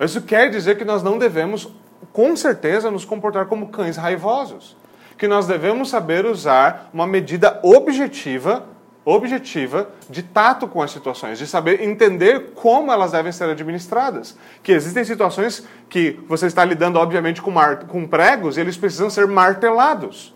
[0.00, 1.68] Isso quer dizer que nós não devemos,
[2.12, 4.76] com certeza, nos comportar como cães raivosos.
[5.22, 8.64] que nós devemos saber usar uma medida objetiva,
[9.04, 14.36] objetiva de tato com as situações, de saber entender como elas devem ser administradas.
[14.62, 17.52] Que existem situações que você está lidando, obviamente, com,
[17.88, 20.34] com pregos e eles precisam ser martelados.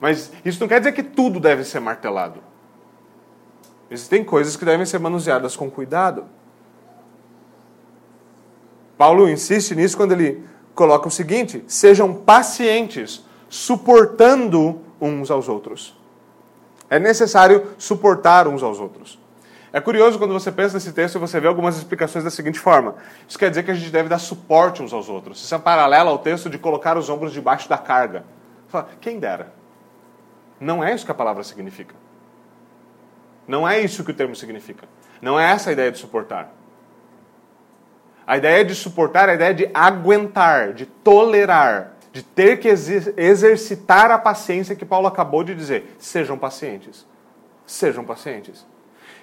[0.00, 2.42] Mas isso não quer dizer que tudo deve ser martelado.
[3.90, 6.24] Existem coisas que devem ser manuseadas com cuidado.
[8.96, 10.44] Paulo insiste nisso quando ele
[10.74, 15.99] coloca o seguinte: sejam pacientes, suportando uns aos outros.
[16.90, 19.18] É necessário suportar uns aos outros.
[19.72, 22.96] É curioso quando você pensa nesse texto e você vê algumas explicações da seguinte forma:
[23.28, 25.40] isso quer dizer que a gente deve dar suporte uns aos outros.
[25.42, 28.24] Isso é paralelo ao texto de colocar os ombros debaixo da carga.
[28.66, 29.52] Fala, quem dera.
[30.58, 31.94] Não é isso que a palavra significa.
[33.46, 34.86] Não é isso que o termo significa.
[35.22, 36.52] Não é essa a ideia de suportar.
[38.26, 44.10] A ideia de suportar é a ideia de aguentar, de tolerar, de ter que exercitar
[44.10, 45.96] a paciência que Paulo acabou de dizer.
[45.98, 47.06] Sejam pacientes.
[47.66, 48.66] Sejam pacientes.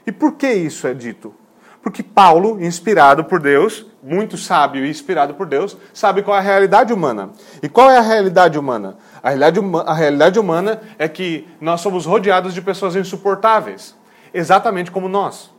[0.06, 1.34] E por que isso é dito?
[1.82, 6.43] Porque Paulo, inspirado por Deus, muito sábio e inspirado por Deus, sabe qual é a
[6.43, 7.30] realidade humana.
[7.62, 8.97] E qual é a realidade humana?
[9.21, 13.95] A realidade, a realidade humana é que nós somos rodeados de pessoas insuportáveis,
[14.34, 15.52] exatamente como nós.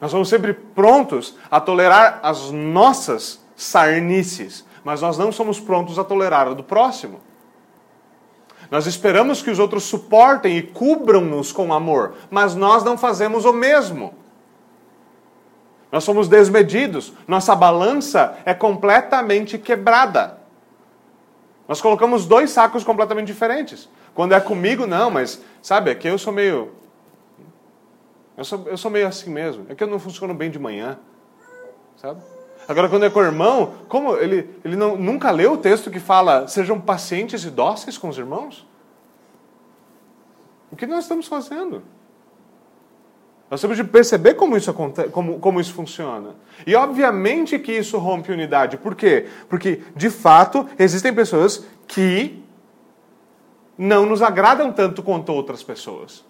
[0.00, 6.04] Nós somos sempre prontos a tolerar as nossas sarnices, mas nós não somos prontos a
[6.04, 7.20] tolerar a do próximo.
[8.70, 13.52] Nós esperamos que os outros suportem e cubram-nos com amor, mas nós não fazemos o
[13.52, 14.14] mesmo.
[15.90, 20.38] Nós somos desmedidos, nossa balança é completamente quebrada.
[21.68, 23.88] Nós colocamos dois sacos completamente diferentes.
[24.14, 26.72] Quando é comigo, não, mas sabe, aqui eu sou meio
[28.36, 29.66] eu sou, eu sou meio assim mesmo.
[29.68, 30.98] É que eu não funciono bem de manhã.
[31.96, 32.20] Sabe?
[32.68, 36.00] Agora, quando é com o irmão, como ele, ele não, nunca leu o texto que
[36.00, 38.66] fala sejam pacientes e dóceis com os irmãos?
[40.70, 41.82] O que nós estamos fazendo?
[43.48, 46.34] Nós temos de perceber como isso, acontece, como, como isso funciona.
[46.66, 48.76] E obviamente que isso rompe unidade.
[48.76, 49.28] Por quê?
[49.48, 52.42] Porque, de fato, existem pessoas que
[53.78, 56.24] não nos agradam tanto quanto outras pessoas.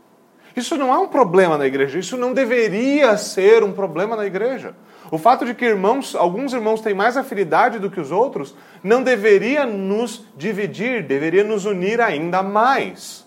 [0.57, 4.75] Isso não é um problema na igreja, isso não deveria ser um problema na igreja.
[5.11, 9.03] O fato de que irmãos, alguns irmãos têm mais afinidade do que os outros, não
[9.03, 13.27] deveria nos dividir, deveria nos unir ainda mais.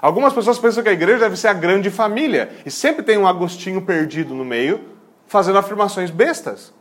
[0.00, 3.26] Algumas pessoas pensam que a igreja deve ser a grande família, e sempre tem um
[3.26, 4.80] Agostinho perdido no meio,
[5.26, 6.72] fazendo afirmações bestas.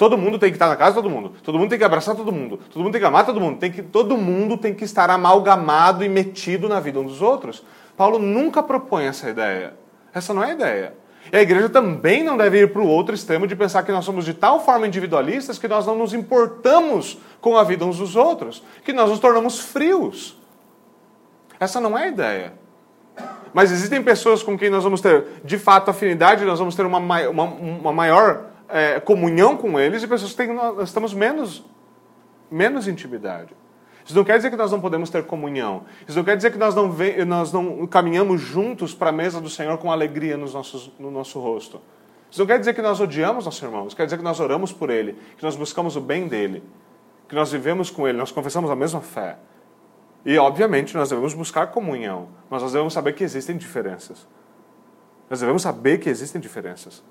[0.00, 1.34] Todo mundo tem que estar na casa de todo mundo.
[1.42, 2.58] Todo mundo tem que abraçar todo mundo.
[2.72, 3.58] Todo mundo tem que amar todo mundo.
[3.58, 7.62] Tem que, todo mundo tem que estar amalgamado e metido na vida uns dos outros.
[7.98, 9.74] Paulo nunca propõe essa ideia.
[10.14, 10.94] Essa não é a ideia.
[11.30, 14.02] E a igreja também não deve ir para o outro extremo de pensar que nós
[14.06, 18.16] somos de tal forma individualistas que nós não nos importamos com a vida uns dos
[18.16, 20.34] outros, que nós nos tornamos frios.
[21.60, 22.52] Essa não é a ideia.
[23.52, 26.96] Mas existem pessoas com quem nós vamos ter de fato afinidade, nós vamos ter uma,
[26.98, 31.64] uma, uma maior é, comunhão com eles e pessoas que têm, nós estamos menos,
[32.50, 33.54] menos intimidade.
[34.04, 35.84] Isso não quer dizer que nós não podemos ter comunhão.
[36.08, 39.40] Isso não quer dizer que nós não, vem, nós não caminhamos juntos para a mesa
[39.40, 41.80] do Senhor com alegria nos nossos, no nosso rosto.
[42.30, 43.86] Isso não quer dizer que nós odiamos nosso irmão.
[43.86, 46.62] Isso quer dizer que nós oramos por ele, que nós buscamos o bem dele,
[47.28, 49.36] que nós vivemos com ele, nós confessamos a mesma fé.
[50.24, 54.26] E, obviamente, nós devemos buscar comunhão, mas nós devemos saber que existem diferenças.
[55.28, 57.02] Nós devemos saber que existem diferenças.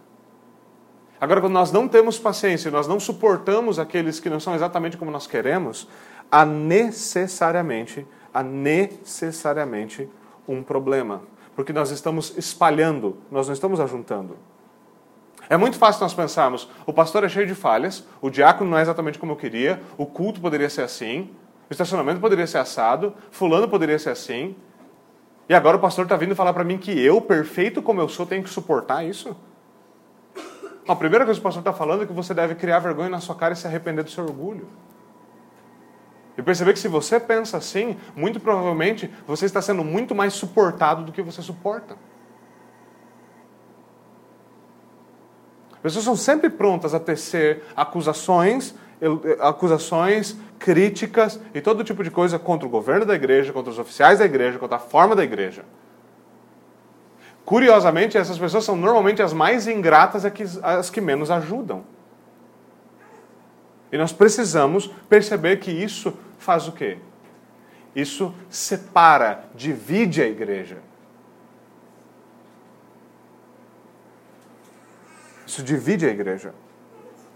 [1.21, 5.11] Agora, quando nós não temos paciência, nós não suportamos aqueles que não são exatamente como
[5.11, 5.87] nós queremos,
[6.31, 10.09] há necessariamente, há necessariamente
[10.47, 11.21] um problema.
[11.55, 14.37] Porque nós estamos espalhando, nós não estamos ajuntando.
[15.49, 18.81] É muito fácil nós pensarmos, o pastor é cheio de falhas, o diácono não é
[18.81, 21.31] exatamente como eu queria, o culto poderia ser assim,
[21.69, 24.55] o estacionamento poderia ser assado, fulano poderia ser assim.
[25.49, 28.25] E agora o pastor está vindo falar para mim que eu, perfeito como eu sou,
[28.25, 29.35] tenho que suportar isso?
[30.89, 33.19] A primeira coisa que o pastor está falando é que você deve criar vergonha na
[33.19, 34.67] sua cara e se arrepender do seu orgulho.
[36.35, 41.03] E perceber que se você pensa assim, muito provavelmente você está sendo muito mais suportado
[41.03, 41.95] do que você suporta.
[45.73, 48.73] As pessoas são sempre prontas a tecer acusações,
[49.39, 54.17] acusações, críticas e todo tipo de coisa contra o governo da igreja, contra os oficiais
[54.17, 55.63] da igreja, contra a forma da igreja.
[57.49, 60.23] Curiosamente, essas pessoas são normalmente as mais ingratas,
[60.61, 61.83] as que menos ajudam.
[63.91, 66.99] E nós precisamos perceber que isso faz o quê?
[67.95, 70.77] Isso separa, divide a igreja.
[75.43, 76.53] Isso divide a igreja.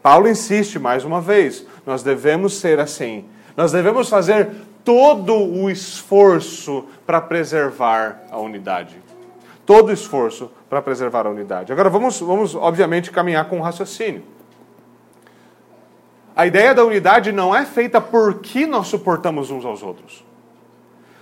[0.04, 3.28] Paulo insiste mais uma vez: nós devemos ser assim.
[3.58, 4.52] Nós devemos fazer
[4.84, 9.03] todo o esforço para preservar a unidade.
[9.66, 11.72] Todo o esforço para preservar a unidade.
[11.72, 14.24] Agora vamos, vamos, obviamente, caminhar com um raciocínio.
[16.36, 20.26] A ideia da unidade não é feita porque nós suportamos uns aos outros.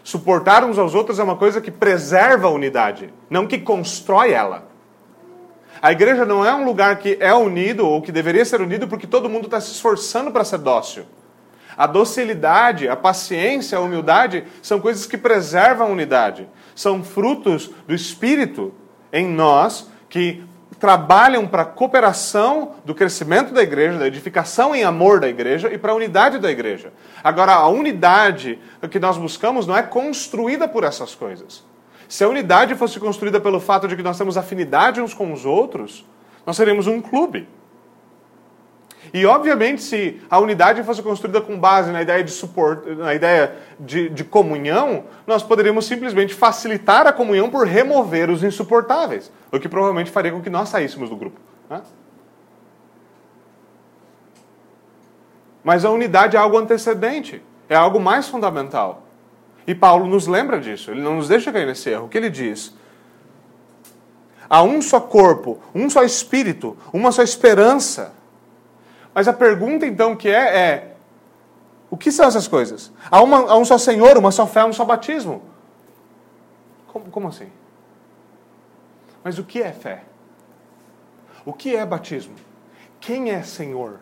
[0.04, 4.72] Suportar uns aos outros é uma coisa que preserva a unidade, não que constrói ela.
[5.82, 9.06] A igreja não é um lugar que é unido ou que deveria ser unido porque
[9.06, 11.06] todo mundo está se esforçando para ser dócil.
[11.78, 16.48] A docilidade, a paciência, a humildade são coisas que preservam a unidade.
[16.76, 18.74] São frutos do Espírito
[19.12, 20.44] em nós que
[20.80, 25.78] trabalham para a cooperação do crescimento da igreja, da edificação em amor da igreja e
[25.78, 26.92] para a unidade da igreja.
[27.24, 28.58] Agora, a unidade
[28.90, 31.64] que nós buscamos não é construída por essas coisas.
[32.10, 35.46] Se a unidade fosse construída pelo fato de que nós temos afinidade uns com os
[35.46, 36.04] outros,
[36.46, 37.48] nós seríamos um clube.
[39.14, 43.56] E, obviamente, se a unidade fosse construída com base na ideia de suporte, na ideia
[43.80, 49.68] de, de, comunhão, nós poderíamos simplesmente facilitar a comunhão por remover os insuportáveis, o que
[49.68, 51.40] provavelmente faria com que nós saíssemos do grupo.
[51.70, 51.82] Né?
[55.62, 59.04] Mas a unidade é algo antecedente, é algo mais fundamental.
[59.68, 62.06] E Paulo nos lembra disso, ele não nos deixa cair nesse erro.
[62.06, 62.74] O que ele diz?
[64.50, 68.14] Há um só corpo, um só espírito, uma só esperança.
[69.14, 70.96] Mas a pergunta então que é é:
[71.90, 72.92] o que são essas coisas?
[73.10, 75.44] Há, uma, há um só Senhor, uma só fé, um só batismo.
[76.88, 77.50] Como, como assim?
[79.24, 80.04] Mas o que é fé?
[81.46, 82.36] O que é batismo?
[83.00, 84.00] Quem é Senhor?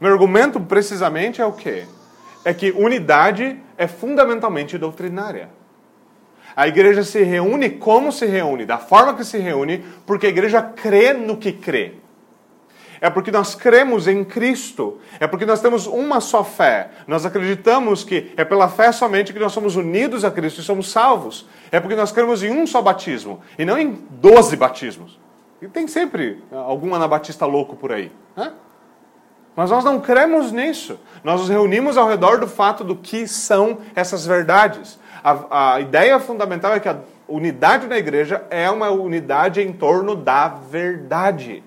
[0.00, 1.86] Meu argumento precisamente é o quê?
[2.44, 5.48] É que unidade é fundamentalmente doutrinária.
[6.56, 10.62] A igreja se reúne como se reúne, da forma que se reúne, porque a igreja
[10.62, 12.03] crê no que crê
[13.04, 16.88] é porque nós cremos em Cristo, é porque nós temos uma só fé.
[17.06, 20.90] Nós acreditamos que é pela fé somente que nós somos unidos a Cristo e somos
[20.90, 21.46] salvos.
[21.70, 25.20] É porque nós cremos em um só batismo e não em doze batismos.
[25.60, 28.10] E tem sempre algum anabatista louco por aí.
[28.34, 28.54] Né?
[29.54, 30.98] Mas nós não cremos nisso.
[31.22, 34.98] Nós nos reunimos ao redor do fato do que são essas verdades.
[35.22, 36.96] A, a ideia fundamental é que a
[37.28, 41.62] unidade na igreja é uma unidade em torno da verdade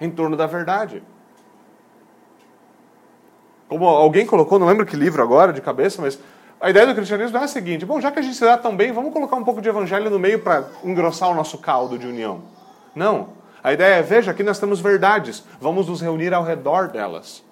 [0.00, 1.02] em torno da verdade.
[3.68, 6.18] Como alguém colocou, não lembro que livro agora de cabeça, mas
[6.60, 8.74] a ideia do cristianismo é a seguinte: bom, já que a gente se dá tão
[8.74, 12.06] bem, vamos colocar um pouco de evangelho no meio para engrossar o nosso caldo de
[12.06, 12.42] união.
[12.94, 13.28] Não.
[13.62, 17.44] A ideia é: veja, aqui nós temos verdades, vamos nos reunir ao redor delas.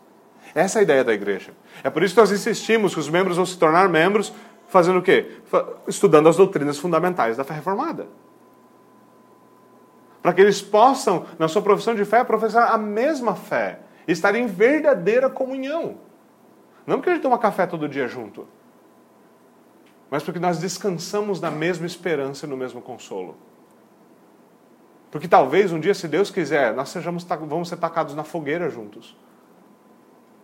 [0.54, 1.52] Essa é a ideia da igreja.
[1.84, 4.32] É por isso que nós insistimos que os membros vão se tornar membros
[4.66, 5.40] fazendo o quê?
[5.86, 8.06] Estudando as doutrinas fundamentais da fé reformada
[10.28, 14.46] para que eles possam, na sua profissão de fé, professar a mesma fé, estar em
[14.46, 15.96] verdadeira comunhão.
[16.86, 18.46] Não porque a gente toma café todo dia junto,
[20.10, 23.38] mas porque nós descansamos na mesma esperança e no mesmo consolo.
[25.10, 29.16] Porque talvez um dia, se Deus quiser, nós sejamos, vamos ser tacados na fogueira juntos.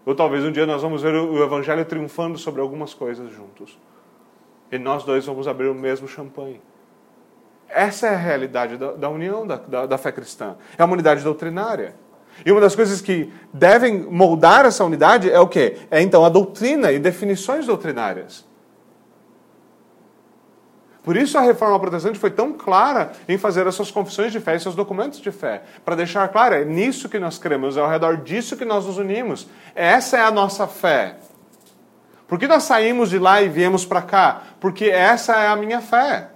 [0.07, 3.79] Ou talvez um dia nós vamos ver o Evangelho triunfando sobre algumas coisas juntos.
[4.73, 6.62] E nós dois vamos abrir o mesmo champanhe.
[7.74, 10.54] Essa é a realidade da, da união da, da, da fé cristã.
[10.78, 11.96] É uma unidade doutrinária.
[12.46, 15.78] E uma das coisas que devem moldar essa unidade é o quê?
[15.90, 18.44] É então a doutrina e definições doutrinárias.
[21.02, 24.54] Por isso a reforma protestante foi tão clara em fazer as suas confissões de fé
[24.54, 25.62] e seus documentos de fé.
[25.84, 28.98] Para deixar claro, é nisso que nós cremos, é ao redor disso que nós nos
[28.98, 29.48] unimos.
[29.74, 31.16] Essa é a nossa fé.
[32.28, 34.42] Por que nós saímos de lá e viemos para cá?
[34.60, 36.30] Porque essa é a minha fé.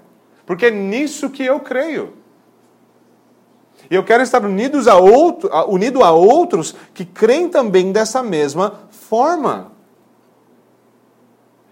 [0.49, 2.15] Porque é nisso que eu creio.
[3.91, 8.89] E eu quero estar unidos a outro, unido a outros que creem também dessa mesma
[8.89, 9.73] forma.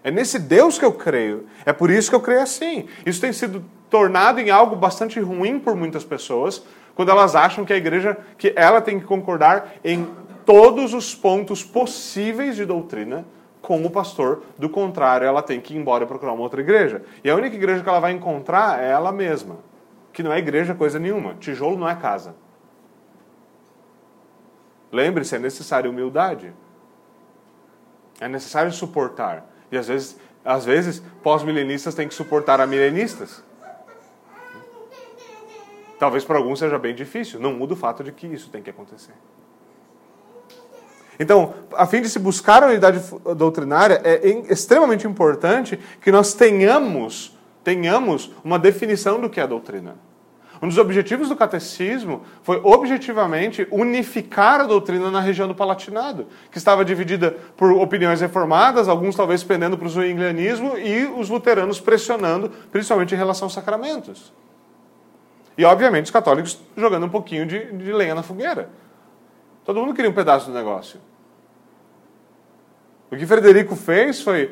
[0.03, 1.47] É nesse Deus que eu creio.
[1.65, 2.85] É por isso que eu creio assim.
[3.03, 6.61] Isso tem sido tornado em algo bastante ruim por muitas pessoas,
[6.93, 10.07] quando elas acham que a igreja que ela tem que concordar em
[10.45, 13.25] todos os pontos possíveis de doutrina
[13.61, 17.03] com o pastor, do contrário, ela tem que ir embora e procurar uma outra igreja.
[17.23, 19.57] E a única igreja que ela vai encontrar é ela mesma,
[20.13, 21.35] que não é igreja coisa nenhuma.
[21.35, 22.35] Tijolo não é casa.
[24.91, 26.53] Lembre-se, é necessário humildade.
[28.19, 29.45] É necessário suportar.
[29.71, 33.43] E às vezes, às vezes pós-milenistas têm que suportar a milenistas.
[35.99, 37.39] Talvez para alguns seja bem difícil.
[37.39, 39.13] Não muda o fato de que isso tem que acontecer.
[41.19, 43.01] Então, a fim de se buscar a unidade
[43.35, 49.95] doutrinária, é extremamente importante que nós tenhamos, tenhamos uma definição do que é doutrina.
[50.61, 56.57] Um dos objetivos do catecismo foi objetivamente unificar a doutrina na região do Palatinado, que
[56.57, 62.49] estava dividida por opiniões reformadas, alguns talvez pendendo para o zwinglianismo, e os luteranos pressionando,
[62.71, 64.33] principalmente em relação aos sacramentos.
[65.57, 68.69] E, obviamente, os católicos jogando um pouquinho de, de lenha na fogueira.
[69.65, 70.99] Todo mundo queria um pedaço do negócio.
[73.11, 74.51] O que Frederico fez foi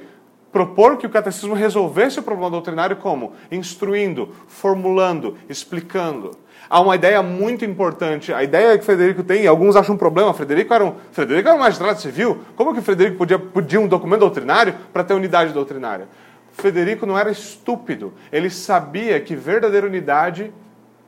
[0.51, 3.33] propor que o catecismo resolvesse o problema doutrinário como?
[3.51, 6.31] Instruindo, formulando, explicando.
[6.69, 8.33] Há uma ideia muito importante.
[8.33, 11.59] A ideia que Frederico tem, alguns acham um problema, Frederico era um, Frederico era um
[11.59, 12.39] magistrado civil.
[12.55, 16.07] Como que Frederico podia pedir um documento doutrinário para ter unidade doutrinária?
[16.53, 18.13] Frederico não era estúpido.
[18.31, 20.53] Ele sabia que verdadeira unidade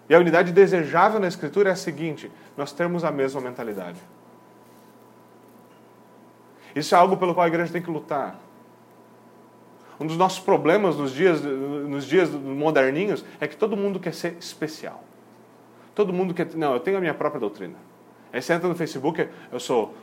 [0.09, 3.99] e a unidade desejável na Escritura é a seguinte: nós temos a mesma mentalidade.
[6.77, 8.35] Isso é algo pelo qual a igreja tem que lutar.
[9.99, 14.37] Um dos nossos problemas nos dias, nos dias moderninhos é que todo mundo quer ser
[14.39, 15.03] especial.
[15.95, 16.53] Todo mundo quer.
[16.55, 17.75] Não, eu tenho a minha própria doutrina.
[18.31, 19.95] Aí você entra no Facebook, eu sou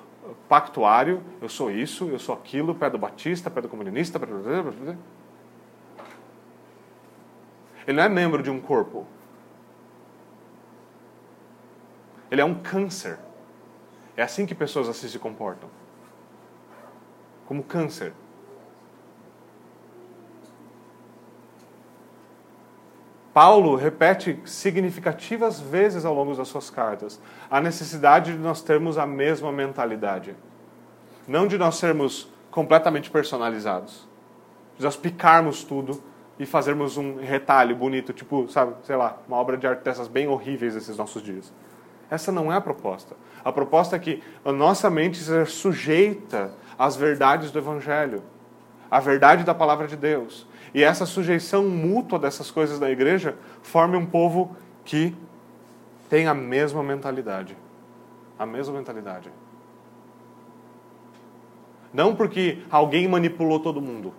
[0.49, 4.99] pactuário, eu sou isso, eu sou aquilo, pé do batista, pé do comunista, pé do...
[7.87, 9.07] Ele não é membro de um corpo.
[12.31, 13.21] Ele é um câncer.
[14.17, 15.69] É assim que pessoas assim se comportam.
[17.47, 18.13] Como câncer.
[23.35, 27.21] Paulo repete significativas vezes ao longo das suas cartas
[27.51, 30.37] a necessidade de nós termos a mesma mentalidade.
[31.27, 34.07] Não de nós sermos completamente personalizados.
[34.79, 36.01] De nós picarmos tudo
[36.39, 40.29] e fazermos um retalho bonito, tipo, sabe, sei lá, uma obra de arte dessas bem
[40.29, 41.53] horríveis desses nossos dias.
[42.11, 43.17] Essa não é a proposta.
[43.45, 48.23] A proposta é que a nossa mente seja sujeita às verdades do Evangelho,
[48.91, 50.47] à verdade da palavra de Deus.
[50.73, 55.15] E essa sujeição mútua dessas coisas da igreja forme um povo que
[56.09, 57.57] tem a mesma mentalidade.
[58.39, 59.31] A mesma mentalidade.
[61.93, 64.13] Não porque alguém manipulou todo mundo,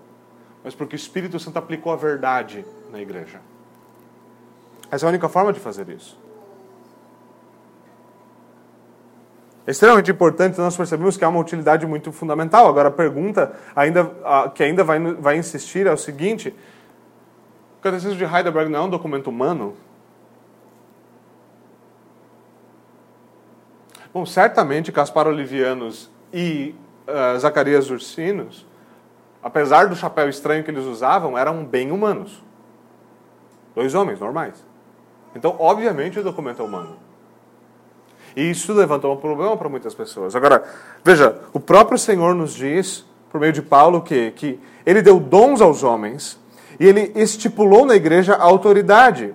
[0.64, 3.42] mas porque o Espírito Santo aplicou a verdade na igreja.
[4.90, 6.18] Essa é a única forma de fazer isso.
[9.68, 12.68] É extremamente importante, nós percebemos que há uma utilidade muito fundamental.
[12.68, 14.12] Agora, a pergunta ainda,
[14.54, 16.54] que ainda vai, vai insistir é o seguinte:
[17.80, 19.76] o Catecismo de Heidelberg não é um documento humano?
[24.14, 26.74] Bom, certamente Caspar Olivianos e
[27.08, 28.66] uh, Zacarias Ursinos,
[29.44, 32.42] apesar do chapéu estranho que eles usavam, eram bem humanos.
[33.76, 34.64] Dois homens normais.
[35.36, 37.05] Então, obviamente, o documento é humano.
[38.36, 40.36] E isso levantou um problema para muitas pessoas.
[40.36, 40.64] Agora,
[41.04, 45.62] veja, o próprio Senhor nos diz, por meio de Paulo, que, que ele deu dons
[45.62, 46.38] aos homens
[46.78, 49.34] e ele estipulou na igreja a autoridade.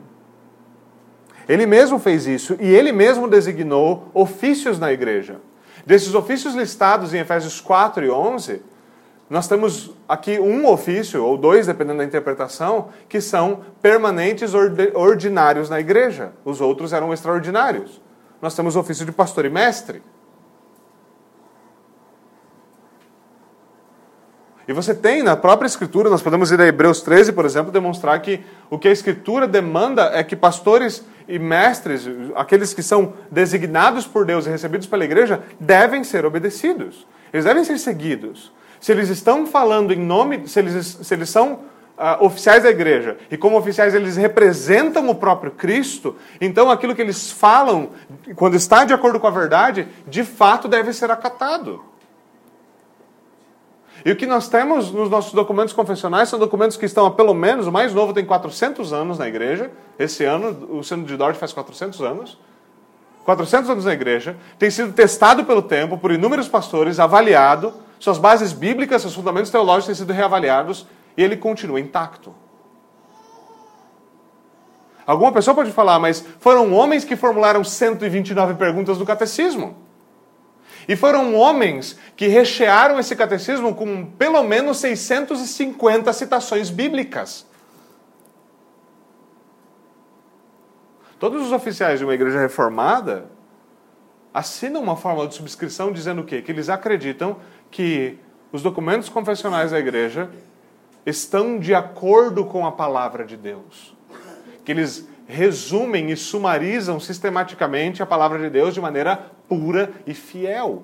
[1.48, 5.36] Ele mesmo fez isso e ele mesmo designou ofícios na igreja.
[5.86, 8.62] Desses ofícios listados em Efésios 4 e 11,
[9.30, 14.53] nós temos aqui um ofício, ou dois, dependendo da interpretação, que são permanentes
[14.94, 16.32] ordinários na igreja.
[16.44, 18.01] Os outros eram extraordinários
[18.41, 20.03] nós temos o ofício de pastor e mestre.
[24.70, 28.20] E você tem na própria Escritura, nós podemos ir a Hebreus 13, por exemplo, demonstrar
[28.22, 34.07] que o que a Escritura demanda é que pastores e mestres, aqueles que são designados
[34.07, 37.05] por Deus e recebidos pela igreja, devem ser obedecidos.
[37.32, 38.53] Eles devem ser seguidos.
[38.80, 41.61] Se eles estão falando em nome, se eles, se eles são
[42.01, 47.03] uh, oficiais da igreja, e como oficiais eles representam o próprio Cristo, então aquilo que
[47.03, 47.90] eles falam,
[48.34, 51.84] quando está de acordo com a verdade, de fato deve ser acatado.
[54.03, 57.34] E o que nós temos nos nossos documentos confessionais são documentos que estão há pelo
[57.34, 61.36] menos, o mais novo tem 400 anos na igreja, esse ano o Sino de Dort
[61.36, 62.38] faz 400 anos,
[63.26, 68.55] 400 anos na igreja, tem sido testado pelo tempo por inúmeros pastores, avaliado, suas bases
[68.55, 70.86] bíblicas, seus fundamentos teológicos têm sido reavaliados
[71.23, 72.35] ele continua intacto.
[75.07, 79.77] Alguma pessoa pode falar, mas foram homens que formularam 129 perguntas do catecismo.
[80.87, 87.47] E foram homens que rechearam esse catecismo com pelo menos 650 citações bíblicas.
[91.18, 93.31] Todos os oficiais de uma igreja reformada
[94.33, 96.41] assinam uma forma de subscrição dizendo o quê?
[96.41, 97.37] Que eles acreditam
[97.71, 98.18] que
[98.53, 100.31] os documentos confessionais da igreja
[101.11, 103.96] estão de acordo com a palavra de Deus.
[104.64, 110.82] Que eles resumem e sumarizam sistematicamente a palavra de Deus de maneira pura e fiel.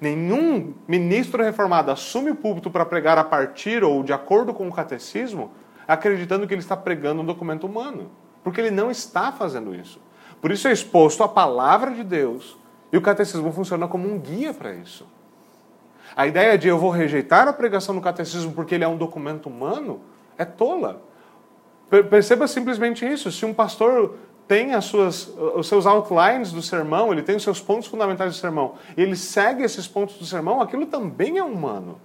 [0.00, 4.72] Nenhum ministro reformado assume o púlpito para pregar a partir ou de acordo com o
[4.72, 5.52] catecismo,
[5.86, 8.10] acreditando que ele está pregando um documento humano.
[8.42, 10.00] Porque ele não está fazendo isso.
[10.40, 12.58] Por isso é exposto a palavra de Deus
[12.92, 15.06] e o catecismo funciona como um guia para isso.
[16.16, 19.48] A ideia de eu vou rejeitar a pregação no catecismo porque ele é um documento
[19.48, 20.00] humano
[20.36, 21.02] é tola.
[22.08, 23.30] Perceba simplesmente isso.
[23.30, 24.16] Se um pastor
[24.48, 28.36] tem as suas, os seus outlines do sermão, ele tem os seus pontos fundamentais do
[28.36, 32.00] sermão, e ele segue esses pontos do sermão, aquilo também é humano.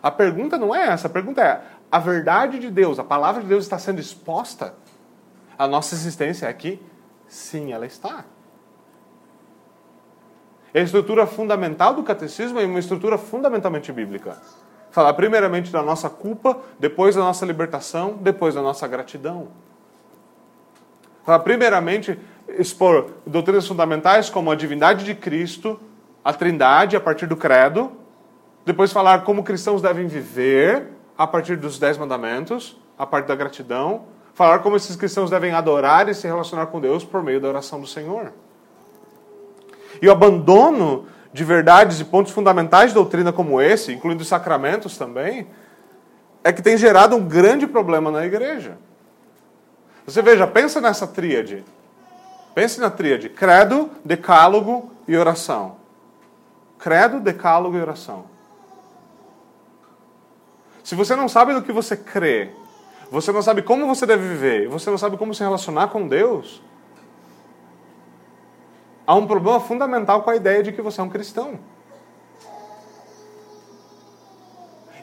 [0.00, 1.60] A pergunta não é essa, a pergunta é:
[1.90, 4.74] a verdade de Deus, a palavra de Deus está sendo exposta?
[5.58, 6.80] A nossa existência aqui?
[7.26, 8.24] Sim, ela está.
[10.74, 14.40] A estrutura fundamental do catecismo é uma estrutura fundamentalmente bíblica.
[14.90, 19.48] Falar primeiramente da nossa culpa, depois da nossa libertação, depois da nossa gratidão.
[21.24, 22.18] Falar primeiramente
[22.58, 25.78] expor doutrinas fundamentais como a divindade de Cristo,
[26.24, 27.92] a Trindade a partir do credo,
[28.64, 34.04] depois falar como cristãos devem viver a partir dos dez mandamentos, a partir da gratidão,
[34.34, 37.80] falar como esses cristãos devem adorar e se relacionar com Deus por meio da oração
[37.80, 38.32] do Senhor.
[40.00, 44.96] E o abandono de verdades e pontos fundamentais de doutrina como esse, incluindo os sacramentos
[44.96, 45.46] também,
[46.42, 48.78] é que tem gerado um grande problema na igreja.
[50.06, 51.64] Você veja, pensa nessa tríade.
[52.54, 55.76] Pense na tríade: credo, decálogo e oração.
[56.78, 58.24] Credo, decálogo e oração.
[60.82, 62.50] Se você não sabe do que você crê,
[63.10, 66.62] você não sabe como você deve viver, você não sabe como se relacionar com Deus,
[69.10, 71.58] há um problema fundamental com a ideia de que você é um cristão.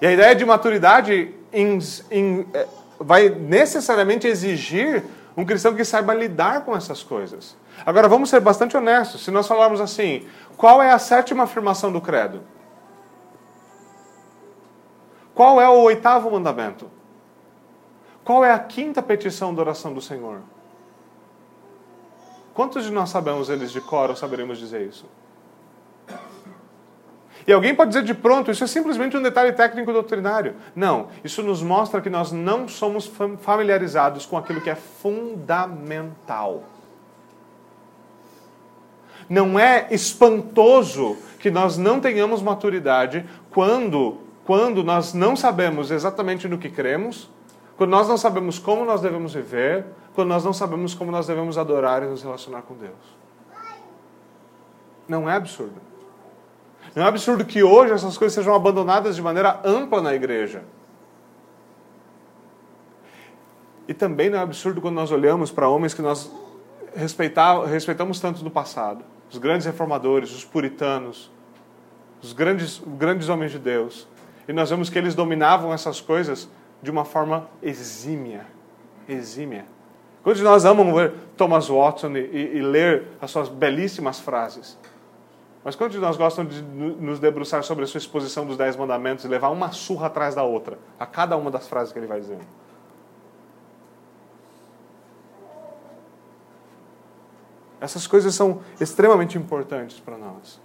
[0.01, 5.03] E a ideia de maturidade é, vai necessariamente exigir
[5.35, 7.57] um cristão que saiba lidar com essas coisas.
[7.85, 9.25] Agora, vamos ser bastante honestos.
[9.25, 12.43] Se nós falarmos assim, qual é a sétima afirmação do credo?
[15.35, 16.89] Qual é o oitavo mandamento?
[18.23, 20.43] Qual é a quinta petição da oração do Senhor?
[22.57, 25.05] Quantos de nós sabemos eles de cor ou saberemos dizer isso?
[27.45, 30.55] E alguém pode dizer de pronto, isso é simplesmente um detalhe técnico doutrinário.
[30.75, 36.63] Não, isso nos mostra que nós não somos familiarizados com aquilo que é fundamental.
[39.29, 46.57] Não é espantoso que nós não tenhamos maturidade quando, quando nós não sabemos exatamente no
[46.57, 47.29] que cremos,
[47.77, 49.85] quando nós não sabemos como nós devemos viver,
[50.17, 52.95] quando nós não sabemos como nós devemos adorar e nos relacionar com Deus.
[55.07, 55.79] Não é absurdo.
[56.95, 60.63] Não é absurdo que hoje essas coisas sejam abandonadas de maneira ampla na igreja.
[63.87, 66.31] E também não é absurdo quando nós olhamos para homens que nós
[66.95, 71.31] respeitamos tanto no passado os grandes reformadores, os puritanos,
[72.23, 74.07] os grandes, grandes homens de Deus.
[74.47, 76.49] E nós vemos que eles dominavam essas coisas
[76.81, 78.47] de uma forma exímia.
[79.07, 79.76] Exímia.
[80.27, 84.77] Quantos de nós amam ler Thomas Watson e, e, e ler as suas belíssimas frases?
[85.63, 89.23] Mas quantos de nós gostam de nos debruçar sobre a sua exposição dos Dez Mandamentos
[89.23, 92.19] e levar uma surra atrás da outra, a cada uma das frases que ele vai
[92.19, 92.43] dizendo?
[97.79, 100.59] Essas coisas são extremamente importantes para nós.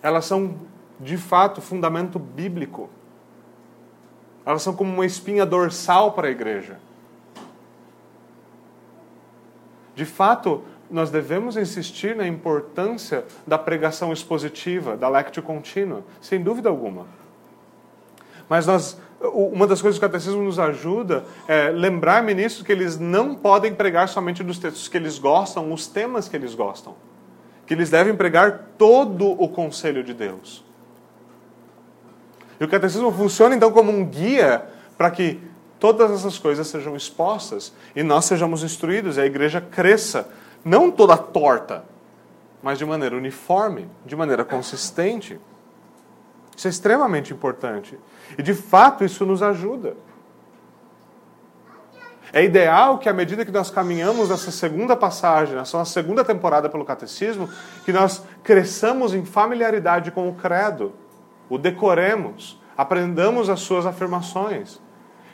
[0.00, 0.54] Elas são,
[1.00, 2.88] de fato, fundamento bíblico.
[4.46, 6.78] Elas são como uma espinha dorsal para a igreja.
[9.98, 16.68] De fato, nós devemos insistir na importância da pregação expositiva, da lectio contínua, sem dúvida
[16.68, 17.04] alguma.
[18.48, 22.96] Mas nós, uma das coisas que o catecismo nos ajuda é lembrar ministros que eles
[22.96, 26.94] não podem pregar somente dos textos que eles gostam, os temas que eles gostam.
[27.66, 30.64] Que eles devem pregar todo o conselho de Deus.
[32.60, 34.64] E o catecismo funciona então como um guia
[34.96, 35.40] para que
[35.78, 40.28] todas essas coisas sejam expostas e nós sejamos instruídos e a igreja cresça,
[40.64, 41.84] não toda torta,
[42.62, 45.40] mas de maneira uniforme, de maneira consistente.
[46.56, 47.98] Isso é extremamente importante.
[48.36, 49.96] E de fato isso nos ajuda.
[52.32, 56.84] É ideal que, à medida que nós caminhamos nessa segunda passagem, nessa segunda temporada pelo
[56.84, 57.48] catecismo,
[57.86, 60.92] que nós cresçamos em familiaridade com o credo,
[61.48, 64.78] o decoremos, aprendamos as suas afirmações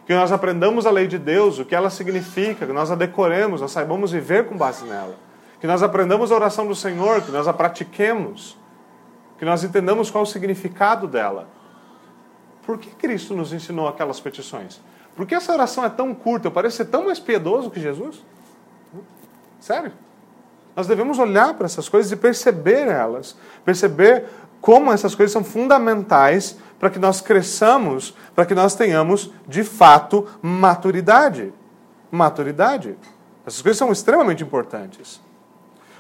[0.07, 3.61] que nós aprendamos a lei de Deus, o que ela significa, que nós a decoremos,
[3.61, 5.16] nós saibamos viver com base nela.
[5.61, 8.57] Que nós aprendamos a oração do Senhor, que nós a pratiquemos,
[9.38, 11.48] que nós entendamos qual o significado dela.
[12.66, 14.80] Por que Cristo nos ensinou aquelas petições?
[15.16, 16.50] Por que essa oração é tão curta?
[16.50, 18.22] Parece ser tão mais piedoso que Jesus?
[19.61, 19.92] Sério?
[20.76, 24.26] Nós devemos olhar para essas coisas e perceber elas, perceber
[24.64, 30.26] como essas coisas são fundamentais para que nós cresçamos, para que nós tenhamos, de fato,
[30.40, 31.52] maturidade.
[32.10, 32.96] maturidade.
[33.46, 35.20] Essas coisas são extremamente importantes.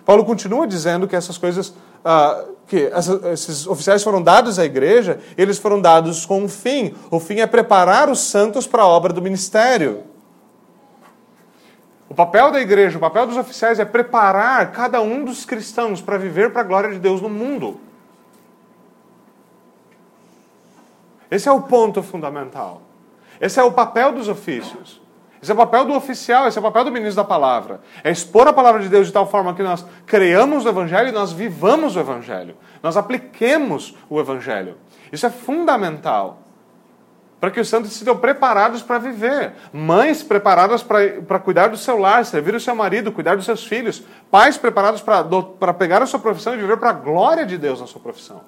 [0.02, 5.20] Paulo continua dizendo que essas coisas, ah, que essa, esses oficiais foram dados à igreja,
[5.36, 6.94] eles foram dados com um fim.
[7.10, 10.04] O fim é preparar os santos para a obra do ministério.
[12.08, 16.16] O papel da igreja, o papel dos oficiais é preparar cada um dos cristãos para
[16.16, 17.78] viver para a glória de Deus no mundo.
[21.34, 22.82] Esse é o ponto fundamental.
[23.40, 25.02] Esse é o papel dos ofícios.
[25.42, 27.80] Esse é o papel do oficial, esse é o papel do ministro da palavra.
[28.04, 31.12] É expor a palavra de Deus de tal forma que nós creamos o Evangelho e
[31.12, 32.56] nós vivamos o Evangelho.
[32.80, 34.76] Nós apliquemos o Evangelho.
[35.10, 36.38] Isso é fundamental.
[37.40, 39.54] Para que os santos estejam preparados para viver.
[39.72, 44.04] Mães preparadas para cuidar do seu lar, servir o seu marido, cuidar dos seus filhos.
[44.30, 47.88] Pais preparados para pegar a sua profissão e viver para a glória de Deus na
[47.88, 48.40] sua profissão.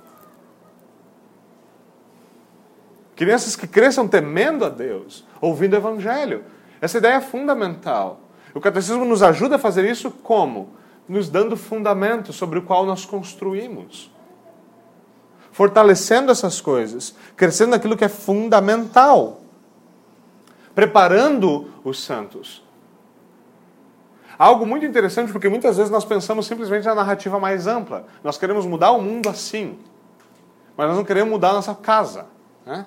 [3.16, 6.44] Crianças que cresçam temendo a Deus, ouvindo o Evangelho.
[6.80, 8.20] Essa ideia é fundamental.
[8.54, 10.74] O catecismo nos ajuda a fazer isso como?
[11.08, 14.12] Nos dando fundamento sobre o qual nós construímos.
[15.50, 19.40] Fortalecendo essas coisas, crescendo naquilo que é fundamental.
[20.74, 22.62] Preparando os santos.
[24.38, 28.06] Algo muito interessante, porque muitas vezes nós pensamos simplesmente na narrativa mais ampla.
[28.22, 29.78] Nós queremos mudar o mundo assim.
[30.76, 32.26] Mas nós não queremos mudar a nossa casa.
[32.66, 32.84] Né?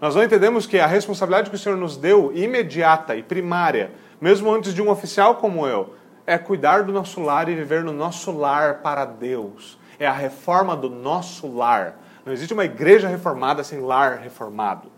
[0.00, 4.52] Nós não entendemos que a responsabilidade que o Senhor nos deu, imediata e primária, mesmo
[4.52, 5.94] antes de um oficial como eu,
[6.26, 9.78] é cuidar do nosso lar e viver no nosso lar para Deus.
[9.98, 11.98] É a reforma do nosso lar.
[12.24, 14.90] Não existe uma igreja reformada sem lar reformado.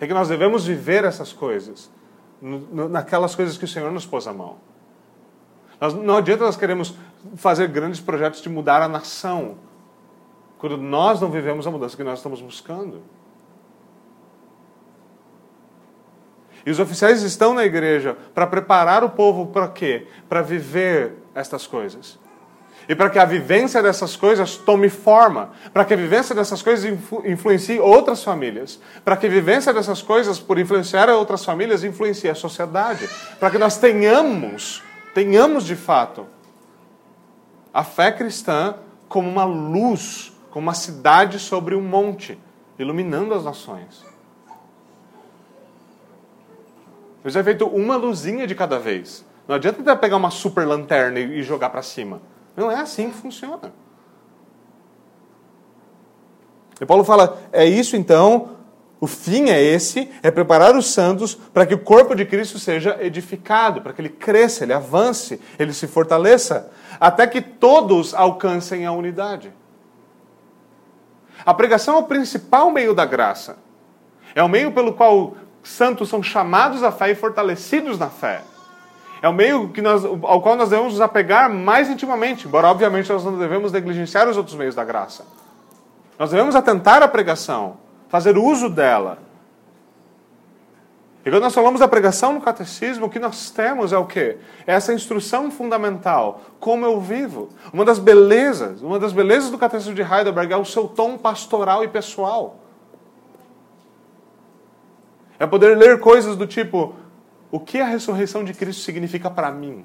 [0.00, 1.90] É que nós devemos viver essas coisas,
[2.90, 4.56] naquelas coisas que o Senhor nos pôs à mão.
[6.02, 6.94] Não adianta nós queremos
[7.36, 9.56] fazer grandes projetos de mudar a nação,
[10.58, 13.02] quando nós não vivemos a mudança que nós estamos buscando.
[16.66, 20.06] E os oficiais estão na igreja para preparar o povo para quê?
[20.28, 22.18] Para viver estas coisas.
[22.88, 26.84] E para que a vivência dessas coisas tome forma, para que a vivência dessas coisas
[26.84, 32.30] influ influencie outras famílias, para que a vivência dessas coisas, por influenciar outras famílias, influencie
[32.30, 34.82] a sociedade, para que nós tenhamos,
[35.14, 36.26] tenhamos de fato,
[37.72, 38.74] a fé cristã
[39.06, 42.36] como uma luz como uma cidade sobre um monte,
[42.80, 44.04] iluminando as nações.
[47.22, 49.24] Deus é feito uma luzinha de cada vez.
[49.46, 52.20] Não adianta tentar pegar uma super lanterna e jogar para cima.
[52.56, 53.72] Não é assim que funciona.
[56.80, 58.56] E Paulo fala: é isso então,
[59.00, 62.98] o fim é esse, é preparar os santos para que o corpo de Cristo seja
[63.00, 68.90] edificado, para que ele cresça, ele avance, ele se fortaleça, até que todos alcancem a
[68.90, 69.52] unidade.
[71.44, 73.56] A pregação é o principal meio da graça.
[74.34, 78.42] É o meio pelo qual santos são chamados à fé e fortalecidos na fé.
[79.20, 83.12] É o meio que nós, ao qual nós devemos nos apegar mais intimamente, embora obviamente
[83.12, 85.24] nós não devemos negligenciar os outros meios da graça.
[86.18, 87.76] Nós devemos atentar à pregação,
[88.08, 89.18] fazer uso dela,
[91.24, 94.38] e quando nós falamos da pregação no catecismo, o que nós temos é o quê?
[94.66, 96.42] É essa instrução fundamental.
[96.60, 97.50] Como eu vivo.
[97.72, 101.82] Uma das belezas, uma das belezas do catecismo de Heidelberg é o seu tom pastoral
[101.82, 102.56] e pessoal.
[105.38, 106.94] É poder ler coisas do tipo:
[107.50, 109.84] o que a ressurreição de Cristo significa para mim?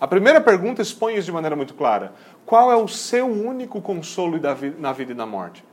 [0.00, 2.12] A primeira pergunta expõe isso de maneira muito clara.
[2.46, 4.40] Qual é o seu único consolo
[4.78, 5.67] na vida e na morte?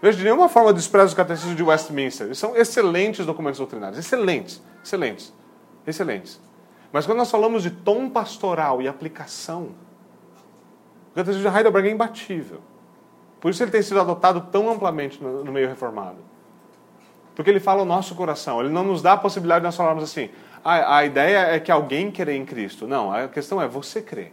[0.00, 2.26] Veja, de nenhuma forma desprezo o catecismo de Westminster.
[2.26, 3.98] Eles são excelentes documentos doutrinários.
[3.98, 4.62] Excelentes.
[4.82, 5.32] Excelentes.
[5.86, 6.40] Excelentes.
[6.92, 9.70] Mas quando nós falamos de tom pastoral e aplicação,
[11.12, 12.60] o catecismo de Heidelberg é imbatível.
[13.40, 16.18] Por isso ele tem sido adotado tão amplamente no, no meio reformado.
[17.34, 18.60] Porque ele fala o nosso coração.
[18.60, 20.30] Ele não nos dá a possibilidade de nós falarmos assim,
[20.64, 22.86] ah, a ideia é que alguém crê em Cristo.
[22.86, 24.32] Não, a questão é você crê.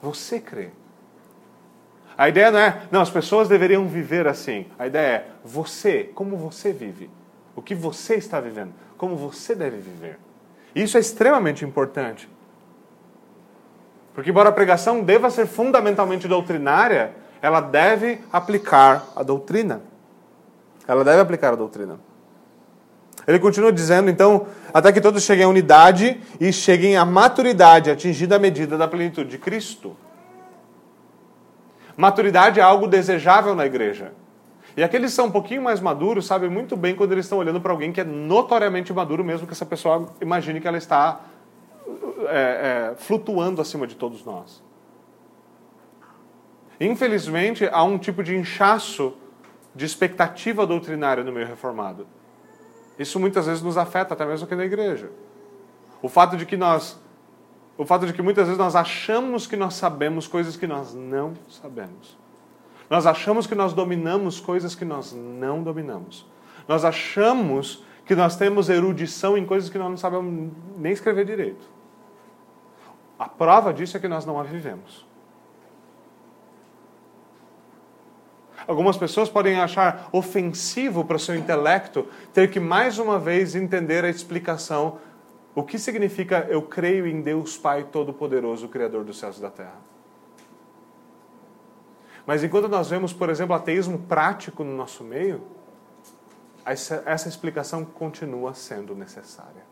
[0.00, 0.70] Você crê.
[2.18, 4.66] A ideia não é, não, as pessoas deveriam viver assim.
[4.76, 7.08] A ideia é você, como você vive.
[7.54, 10.18] O que você está vivendo, como você deve viver.
[10.74, 12.28] Isso é extremamente importante.
[14.12, 19.80] Porque, embora a pregação deva ser fundamentalmente doutrinária, ela deve aplicar a doutrina.
[20.88, 22.00] Ela deve aplicar a doutrina.
[23.28, 28.34] Ele continua dizendo, então, até que todos cheguem à unidade e cheguem à maturidade, atingida
[28.34, 29.96] a medida da plenitude de Cristo.
[31.98, 34.12] Maturidade é algo desejável na igreja.
[34.76, 37.60] E aqueles que são um pouquinho mais maduros sabem muito bem quando eles estão olhando
[37.60, 41.20] para alguém que é notoriamente maduro, mesmo que essa pessoa imagine que ela está
[42.28, 44.62] é, é, flutuando acima de todos nós.
[46.80, 49.14] Infelizmente, há um tipo de inchaço
[49.74, 52.06] de expectativa doutrinária no meio reformado.
[52.96, 55.10] Isso muitas vezes nos afeta, até mesmo aqui na igreja.
[56.00, 56.96] O fato de que nós.
[57.78, 61.34] O fato de que muitas vezes nós achamos que nós sabemos coisas que nós não
[61.48, 62.18] sabemos.
[62.90, 66.26] Nós achamos que nós dominamos coisas que nós não dominamos.
[66.66, 71.70] Nós achamos que nós temos erudição em coisas que nós não sabemos nem escrever direito.
[73.16, 75.06] A prova disso é que nós não a vivemos.
[78.66, 84.04] Algumas pessoas podem achar ofensivo para o seu intelecto ter que mais uma vez entender
[84.04, 84.98] a explicação
[85.58, 89.74] o que significa eu creio em Deus Pai Todo-Poderoso, Criador dos céus e da terra.
[92.24, 95.42] Mas enquanto nós vemos, por exemplo, ateísmo prático no nosso meio,
[96.64, 99.66] essa, essa explicação continua sendo necessária.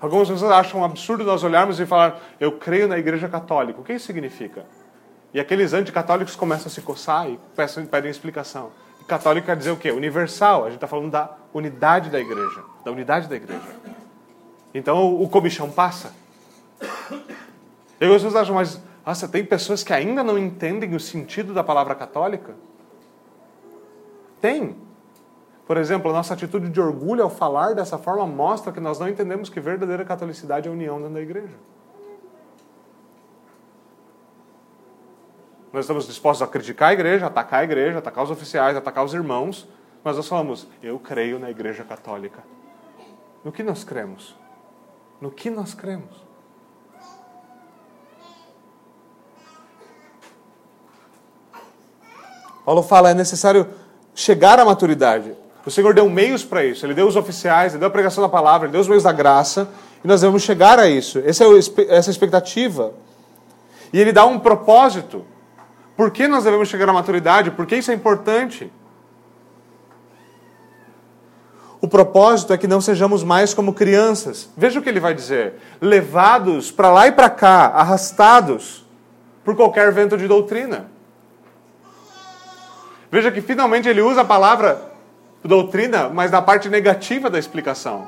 [0.00, 3.80] Algumas pessoas acham um absurdo nós olharmos e falar, eu creio na Igreja Católica.
[3.80, 4.66] O que isso significa?
[5.32, 7.38] E aqueles anticatólicos começam a se coçar e
[7.88, 8.72] pedem explicação.
[9.06, 9.90] Católico quer dizer o quê?
[9.90, 10.62] Universal.
[10.62, 12.62] A gente está falando da unidade da igreja.
[12.84, 13.62] Da unidade da igreja.
[14.74, 16.12] Então o comichão passa.
[18.00, 21.64] E as pessoas acham, mas nossa, tem pessoas que ainda não entendem o sentido da
[21.64, 22.54] palavra católica?
[24.40, 24.76] Tem.
[25.66, 29.08] Por exemplo, a nossa atitude de orgulho ao falar dessa forma mostra que nós não
[29.08, 31.54] entendemos que verdadeira catolicidade é a união dentro da igreja.
[35.72, 39.14] Nós estamos dispostos a criticar a igreja, atacar a igreja, atacar os oficiais, atacar os
[39.14, 39.66] irmãos,
[40.04, 42.40] mas nós falamos, eu creio na igreja católica.
[43.44, 44.36] No que nós cremos?
[45.20, 46.22] No que nós cremos?
[52.64, 53.68] Paulo fala, é necessário
[54.14, 55.34] chegar à maturidade.
[55.64, 56.84] O Senhor deu meios para isso.
[56.84, 59.12] Ele deu os oficiais, ele deu a pregação da palavra, ele deu os meios da
[59.12, 59.68] graça.
[60.04, 61.20] E nós devemos chegar a isso.
[61.24, 61.48] Essa é
[61.88, 62.92] essa expectativa.
[63.92, 65.24] E ele dá um propósito.
[65.96, 67.50] Por que nós devemos chegar à maturidade?
[67.50, 68.72] Por que isso é importante?
[71.80, 74.48] O propósito é que não sejamos mais como crianças.
[74.56, 78.86] Veja o que ele vai dizer: levados para lá e para cá, arrastados
[79.44, 80.90] por qualquer vento de doutrina.
[83.10, 84.92] Veja que finalmente ele usa a palavra
[85.44, 88.06] doutrina, mas na parte negativa da explicação.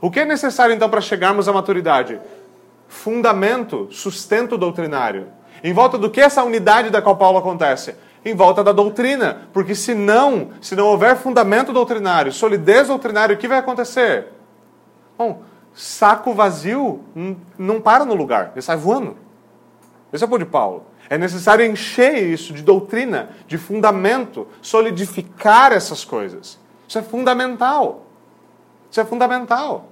[0.00, 2.20] O que é necessário então para chegarmos à maturidade?
[2.88, 5.28] Fundamento, sustento doutrinário.
[5.62, 7.94] Em volta do que essa unidade da qual Paulo acontece?
[8.24, 9.48] Em volta da doutrina.
[9.52, 14.28] Porque se não, se não houver fundamento doutrinário, solidez doutrinária, o que vai acontecer?
[15.16, 15.42] Bom,
[15.72, 17.04] saco vazio
[17.56, 19.16] não para no lugar, ele sai voando.
[20.12, 20.84] Esse é o ponto de Paulo.
[21.08, 26.58] É necessário encher isso de doutrina, de fundamento, solidificar essas coisas.
[26.86, 28.06] Isso é fundamental.
[28.90, 29.88] Isso é fundamental.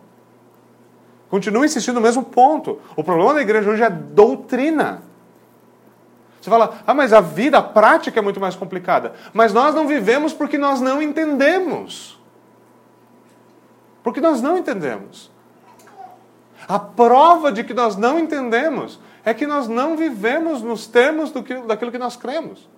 [1.31, 2.81] Continua insistindo no mesmo ponto.
[2.97, 5.03] O problema da igreja hoje é doutrina.
[6.41, 9.12] Você fala, ah, mas a vida, a prática é muito mais complicada.
[9.32, 12.18] Mas nós não vivemos porque nós não entendemos.
[14.03, 15.30] Porque nós não entendemos.
[16.66, 21.43] A prova de que nós não entendemos é que nós não vivemos nos termos do
[21.43, 22.68] que, daquilo que nós cremos.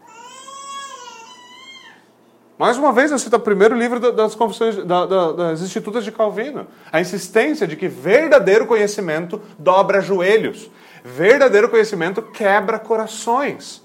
[2.59, 6.67] Mais uma vez, eu cito o primeiro livro das, confissões, das Institutas de Calvino.
[6.93, 10.71] A insistência de que verdadeiro conhecimento dobra joelhos.
[11.05, 13.83] Verdadeiro conhecimento quebra corações.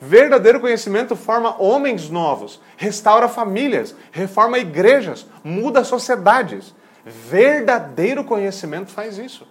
[0.00, 6.74] Verdadeiro conhecimento forma homens novos, restaura famílias, reforma igrejas, muda sociedades.
[7.04, 9.46] Verdadeiro conhecimento faz isso.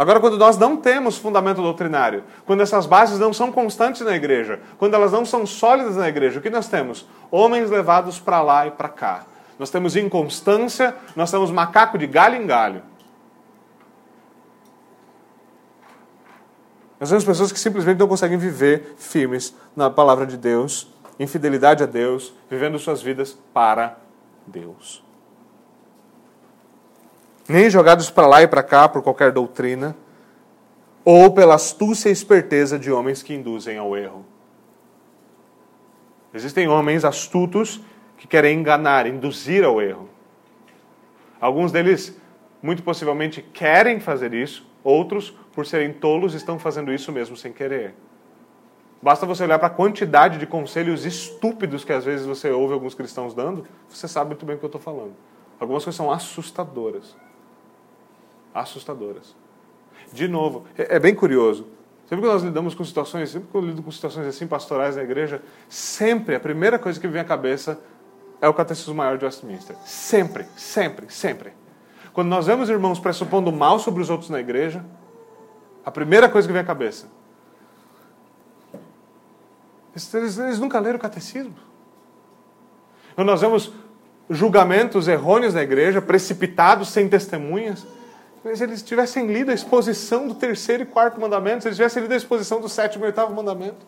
[0.00, 4.58] Agora, quando nós não temos fundamento doutrinário, quando essas bases não são constantes na igreja,
[4.78, 7.06] quando elas não são sólidas na igreja, o que nós temos?
[7.30, 9.26] Homens levados para lá e para cá,
[9.60, 12.82] nós temos inconstância, nós temos macaco de galho em galho.
[16.98, 20.88] Nós temos pessoas que simplesmente não conseguem viver firmes na palavra de Deus,
[21.18, 23.98] em fidelidade a Deus, vivendo suas vidas para
[24.46, 25.04] Deus.
[27.46, 29.94] Nem jogados para lá e para cá por qualquer doutrina,
[31.04, 34.24] ou pela astúcia e esperteza de homens que induzem ao erro.
[36.32, 37.82] Existem homens astutos
[38.20, 40.06] que querem enganar, induzir ao erro.
[41.40, 42.14] Alguns deles,
[42.60, 47.94] muito possivelmente, querem fazer isso, outros, por serem tolos, estão fazendo isso mesmo sem querer.
[49.00, 52.92] Basta você olhar para a quantidade de conselhos estúpidos que às vezes você ouve alguns
[52.92, 55.14] cristãos dando, você sabe muito bem o que eu estou falando.
[55.58, 57.16] Algumas coisas são assustadoras.
[58.52, 59.34] Assustadoras.
[60.12, 61.66] De novo, é, é bem curioso.
[62.06, 65.02] Sempre que nós lidamos com situações, sempre que eu lido com situações assim pastorais na
[65.02, 65.40] igreja,
[65.70, 67.80] sempre a primeira coisa que vem à cabeça
[68.40, 69.76] é o Catecismo Maior de Westminster.
[69.84, 71.52] Sempre, sempre, sempre.
[72.12, 74.84] Quando nós vemos irmãos pressupondo mal sobre os outros na igreja,
[75.84, 77.06] A primeira coisa que vem à cabeça.
[80.14, 81.54] Eles, eles nunca leram o catecismo.
[83.12, 83.72] Então nós vemos
[84.28, 87.86] julgamentos errôneos na igreja, precipitados, sem testemunhas.
[88.54, 92.12] Se eles tivessem lido a exposição do terceiro e quarto mandamento, se eles tivessem lido
[92.12, 93.84] a exposição do sétimo e oitavo mandamento.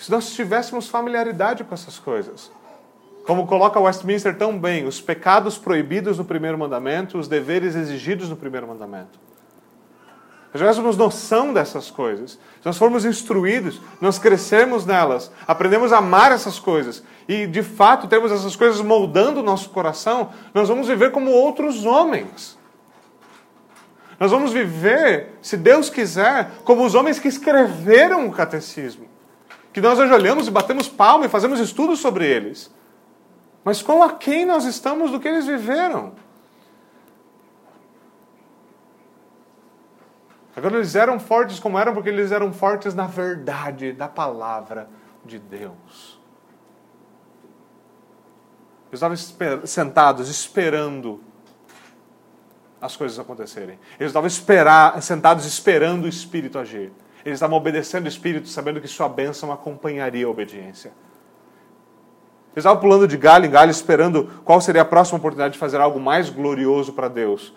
[0.00, 2.50] Se nós tivéssemos familiaridade com essas coisas.
[3.26, 8.34] Como coloca Westminster tão bem, os pecados proibidos no primeiro mandamento, os deveres exigidos no
[8.34, 9.20] primeiro mandamento.
[10.50, 16.32] Se tivéssemos noção dessas coisas, se nós formos instruídos, nós crescermos nelas, aprendemos a amar
[16.32, 21.12] essas coisas e de fato temos essas coisas moldando o nosso coração, nós vamos viver
[21.12, 22.58] como outros homens.
[24.18, 29.10] Nós vamos viver, se Deus quiser, como os homens que escreveram o catecismo.
[29.72, 32.72] Que nós olhamos e batemos palma e fazemos estudos sobre eles.
[33.64, 36.14] Mas com a quem nós estamos do que eles viveram?
[40.56, 44.88] Agora eles eram fortes como eram porque eles eram fortes na verdade da palavra
[45.24, 46.18] de Deus.
[48.90, 51.22] Eles estavam esper sentados esperando
[52.80, 53.78] as coisas acontecerem.
[53.98, 56.92] Eles estavam esperar, sentados esperando o Espírito agir.
[57.24, 60.88] Eles estavam obedecendo o Espírito, sabendo que sua bênção acompanharia a obediência.
[62.52, 65.80] Eles estavam pulando de galho em galho, esperando qual seria a próxima oportunidade de fazer
[65.80, 67.52] algo mais glorioso para Deus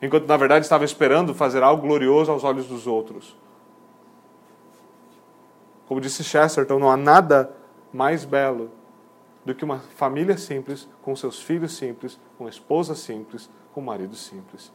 [0.00, 3.36] enquanto na verdade estava esperando fazer algo glorioso aos olhos dos outros.
[5.86, 7.52] Como disse Chesterton, não há nada
[7.92, 8.70] mais belo
[9.44, 14.70] do que uma família simples, com seus filhos simples, com esposa simples, com marido simples.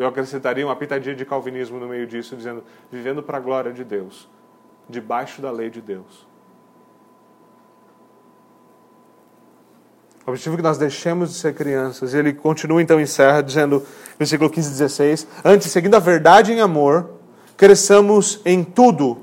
[0.00, 3.84] Eu acrescentaria uma pitadinha de calvinismo no meio disso, dizendo: vivendo para a glória de
[3.84, 4.26] Deus,
[4.88, 6.26] debaixo da lei de Deus.
[10.26, 12.14] O objetivo é que nós deixemos de ser crianças.
[12.14, 13.86] E ele continua então, encerra, dizendo,
[14.18, 17.10] versículo 15 e 16: Antes, seguindo a verdade em amor,
[17.54, 19.18] cresçamos em tudo.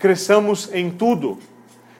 [0.00, 1.38] Cresçamos em tudo.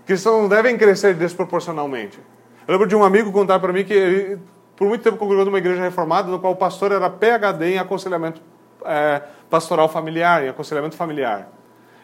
[0.04, 2.18] Cristãos não devem crescer desproporcionalmente.
[2.66, 4.40] Eu lembro de um amigo contar para mim que ele,
[4.76, 8.40] por muito tempo, congregou numa igreja reformada, no qual o pastor era PHD em aconselhamento
[8.84, 11.48] é, pastoral familiar, em aconselhamento familiar.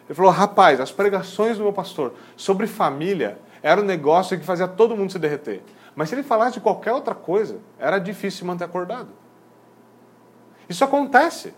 [0.07, 4.67] Ele falou: rapaz, as pregações do meu pastor sobre família era um negócio que fazia
[4.67, 5.63] todo mundo se derreter.
[5.95, 9.09] Mas se ele falasse de qualquer outra coisa, era difícil manter acordado.
[10.67, 11.53] Isso acontece.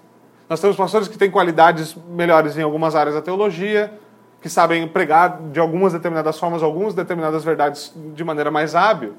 [0.49, 3.93] Nós temos pastores que têm qualidades melhores em algumas áreas da teologia,
[4.41, 9.15] que sabem pregar de algumas determinadas formas, algumas determinadas verdades de maneira mais hábil.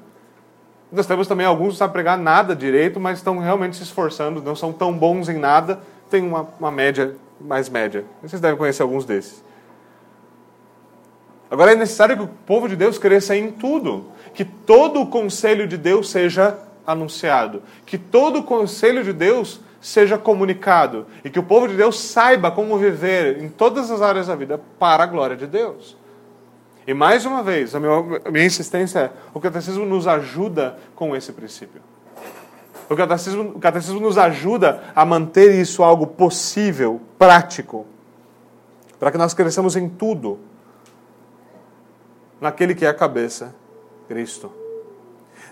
[0.95, 4.55] Nós temos também alguns que sabem pregar nada direito, mas estão realmente se esforçando, não
[4.55, 5.79] são tão bons em nada,
[6.09, 8.05] tem uma, uma média mais média.
[8.21, 9.43] Vocês devem conhecer alguns desses.
[11.51, 15.67] Agora é necessário que o povo de Deus cresça em tudo, que todo o conselho
[15.67, 21.43] de Deus seja anunciado, que todo o conselho de Deus seja comunicado e que o
[21.43, 25.35] povo de Deus saiba como viver em todas as áreas da vida para a glória
[25.35, 25.95] de Deus.
[26.87, 31.81] E mais uma vez, a minha, insistência é: o catecismo nos ajuda com esse princípio.
[32.87, 37.85] O catecismo, o catecismo nos ajuda a manter isso algo possível, prático,
[38.99, 40.39] para que nós cresçamos em tudo
[42.39, 43.55] naquele que é a cabeça,
[44.07, 44.51] Cristo.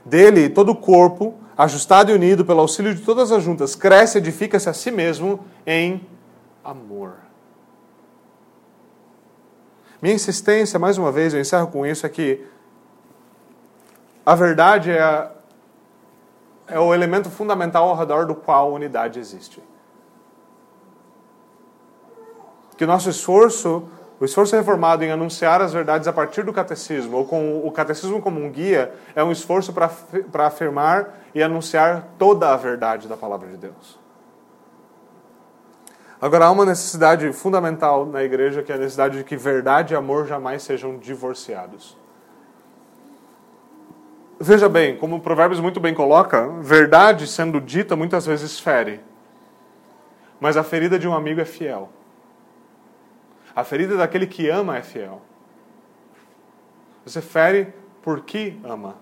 [0.06, 4.22] Dele, todo o corpo, ajustado e unido pelo auxílio de todas as juntas, cresce e
[4.22, 6.06] edifica-se a si mesmo em
[6.64, 7.16] amor.
[10.04, 12.45] Minha insistência, mais uma vez, eu encerro com isso, é que
[14.26, 15.32] a verdade é, a,
[16.68, 19.64] é o elemento fundamental ao redor do qual a unidade existe.
[22.76, 23.88] Que o nosso esforço
[24.20, 28.22] o esforço reformado em anunciar as verdades a partir do catecismo, ou com o catecismo
[28.22, 33.47] como um guia, é um esforço para afirmar e anunciar toda a verdade da palavra
[33.47, 34.03] de Deus.
[36.24, 39.97] Agora, há uma necessidade fundamental na igreja, que é a necessidade de que verdade e
[39.97, 41.97] amor jamais sejam divorciados.
[44.39, 49.01] Veja bem, como o Provérbios muito bem coloca, verdade sendo dita muitas vezes fere,
[50.39, 51.89] mas a ferida de um amigo é fiel.
[53.53, 55.21] A ferida daquele que ama é fiel.
[57.05, 58.95] Você fere porque ama.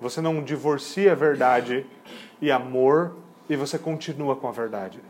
[0.00, 1.84] Você não divorcia verdade
[2.40, 3.16] e amor
[3.50, 5.00] e você continua com a verdade.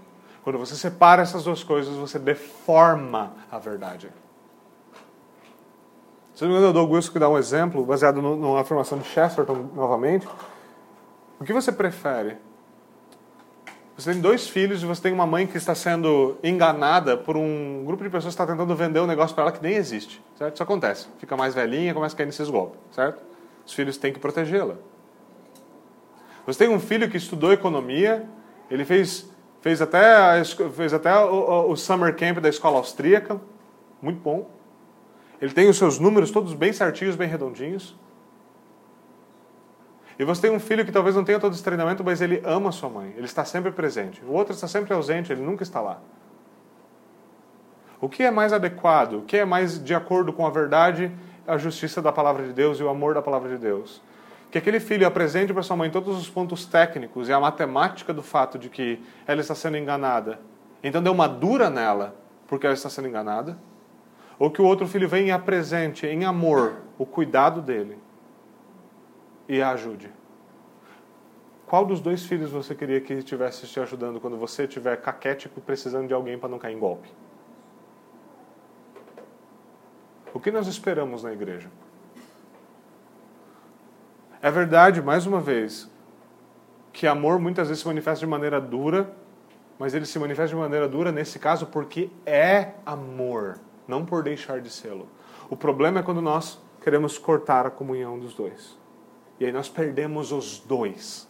[0.49, 4.09] Quando você separa essas duas coisas, você deforma a verdade.
[6.33, 9.05] Se não me engano, eu dou o que dá um exemplo, baseado numa afirmação de
[9.05, 10.27] Chesterton, novamente.
[11.39, 12.39] O que você prefere?
[13.95, 17.85] Você tem dois filhos e você tem uma mãe que está sendo enganada por um
[17.85, 20.55] grupo de pessoas que está tentando vender um negócio para ela que nem existe, certo?
[20.55, 21.09] Isso acontece.
[21.19, 23.23] Fica mais velhinha, começa a cair nesses golpes, certo?
[23.67, 24.77] Os filhos têm que protegê-la.
[26.47, 28.27] Você tem um filho que estudou economia,
[28.71, 29.29] ele fez,
[29.61, 33.41] fez até, fez até o, o summer camp da escola austríaca,
[34.01, 34.49] muito bom.
[35.41, 37.97] Ele tem os seus números todos bem certinhos, bem redondinhos.
[40.19, 42.73] E você tem um filho que talvez não tenha todo esse treinamento, mas ele ama
[42.73, 44.21] sua mãe, ele está sempre presente.
[44.25, 46.01] O outro está sempre ausente, ele nunca está lá.
[48.01, 49.15] O que é mais adequado?
[49.15, 51.13] O que é mais de acordo com a verdade,
[51.47, 54.03] a justiça da palavra de Deus e o amor da palavra de Deus?
[54.51, 58.23] Que aquele filho apresente para sua mãe todos os pontos técnicos e a matemática do
[58.23, 60.41] fato de que ela está sendo enganada.
[60.83, 62.15] Então dê uma dura nela
[62.47, 63.59] porque ela está sendo enganada.
[64.39, 67.99] Ou que o outro filho venha e apresente em amor o cuidado dele
[69.49, 70.11] e a ajude.
[71.67, 76.07] Qual dos dois filhos você queria que estivesse te ajudando quando você estiver caquético precisando
[76.07, 77.09] de alguém para não cair em golpe?
[80.33, 81.69] O que nós esperamos na igreja?
[84.41, 85.91] É verdade, mais uma vez,
[86.93, 89.13] que amor muitas vezes se manifesta de maneira dura,
[89.79, 94.61] mas ele se manifesta de maneira dura nesse caso porque é amor, não por deixar
[94.61, 95.09] de sê-lo.
[95.51, 98.79] O problema é quando nós queremos cortar a comunhão dos dois.
[99.41, 101.29] E aí nós perdemos os dois.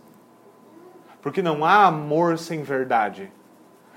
[1.22, 3.30] Porque não há amor sem verdade.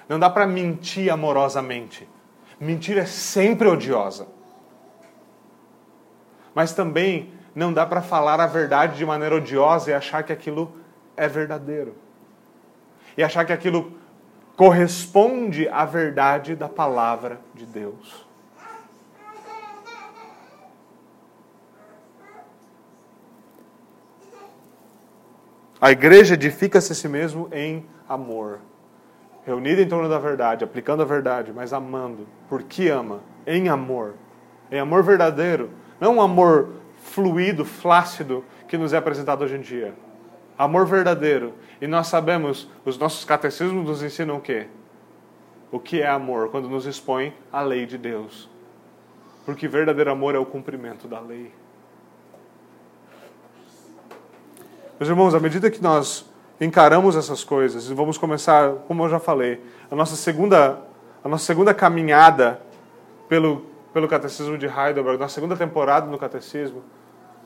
[0.08, 2.08] Não dá para mentir amorosamente.
[2.60, 4.28] Mentira é sempre odiosa.
[6.54, 10.74] Mas também não dá para falar a verdade de maneira odiosa e achar que aquilo
[11.18, 11.96] é verdadeiro.
[13.18, 13.94] E achar que aquilo
[14.56, 18.26] corresponde à verdade da palavra de Deus.
[25.82, 28.60] A igreja edifica-se a si mesmo em amor.
[29.44, 32.28] Reunida em torno da verdade, aplicando a verdade, mas amando.
[32.48, 33.22] Porque ama?
[33.48, 34.14] Em amor.
[34.72, 35.72] Em amor verdadeiro.
[36.00, 36.81] Não um amor
[37.12, 39.94] fluido, flácido que nos é apresentado hoje em dia.
[40.58, 41.54] Amor verdadeiro.
[41.82, 44.68] E nós sabemos, os nossos catecismos nos ensinam o quê?
[45.72, 46.50] O que é amor?
[46.50, 48.50] Quando nos expõe a lei de Deus.
[49.46, 51.52] Porque verdadeiro amor é o cumprimento da lei.
[55.00, 59.20] Meus irmãos, à medida que nós encaramos essas coisas e vamos começar, como eu já
[59.20, 59.60] falei,
[59.90, 60.80] a nossa segunda,
[61.24, 62.62] a nossa segunda caminhada
[63.28, 66.84] pelo, pelo Catecismo de Heidelberg, nossa segunda temporada no Catecismo,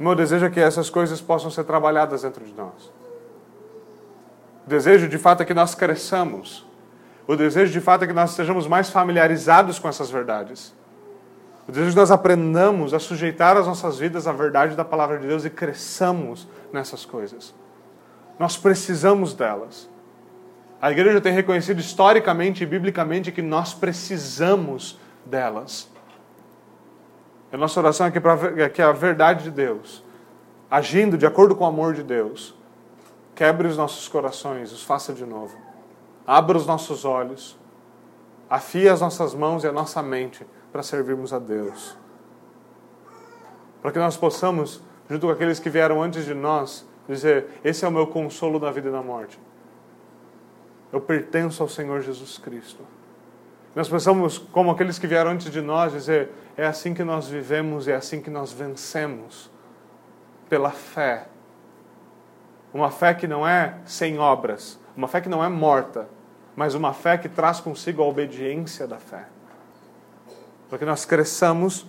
[0.04, 2.92] meu desejo é que essas coisas possam ser trabalhadas dentro de nós.
[4.66, 6.66] O desejo, de fato, é que nós cresçamos.
[7.28, 10.74] O desejo, de fato, é que nós estejamos mais familiarizados com essas verdades.
[11.68, 15.18] O desejo é que nós aprendamos a sujeitar as nossas vidas à verdade da palavra
[15.18, 17.54] de Deus e cresçamos nessas coisas.
[18.38, 19.90] Nós precisamos delas.
[20.82, 25.90] A igreja tem reconhecido historicamente e biblicamente que nós precisamos delas.
[27.56, 28.20] A nossa oração é que,
[28.62, 30.04] é que a verdade de Deus,
[30.70, 32.54] agindo de acordo com o amor de Deus,
[33.34, 35.56] quebre os nossos corações, os faça de novo.
[36.28, 37.58] Abra os nossos olhos,
[38.50, 41.98] afie as nossas mãos e a nossa mente para servirmos a Deus.
[43.82, 47.88] Para que nós possamos, junto com aqueles que vieram antes de nós, dizer: Esse é
[47.88, 49.40] o meu consolo na vida e na morte.
[50.92, 52.84] Eu pertenço ao Senhor Jesus Cristo.
[53.76, 57.88] Nós possamos, como aqueles que vieram antes de nós, dizer: É assim que nós vivemos,
[57.88, 59.52] é assim que nós vencemos.
[60.50, 61.28] Pela fé.
[62.74, 66.08] Uma fé que não é sem obras, uma fé que não é morta,
[66.56, 69.28] mas uma fé que traz consigo a obediência da fé
[70.70, 71.86] para que nós cresçamos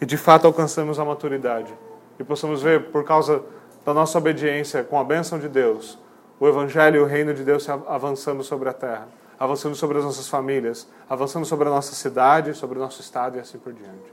[0.00, 1.72] e de fato alcancemos a maturidade
[2.18, 3.42] e possamos ver, por causa
[3.84, 5.98] da nossa obediência com a bênção de Deus,
[6.40, 9.08] o Evangelho e o reino de Deus avançando sobre a terra,
[9.38, 13.40] avançando sobre as nossas famílias, avançando sobre a nossa cidade, sobre o nosso estado e
[13.40, 14.12] assim por diante.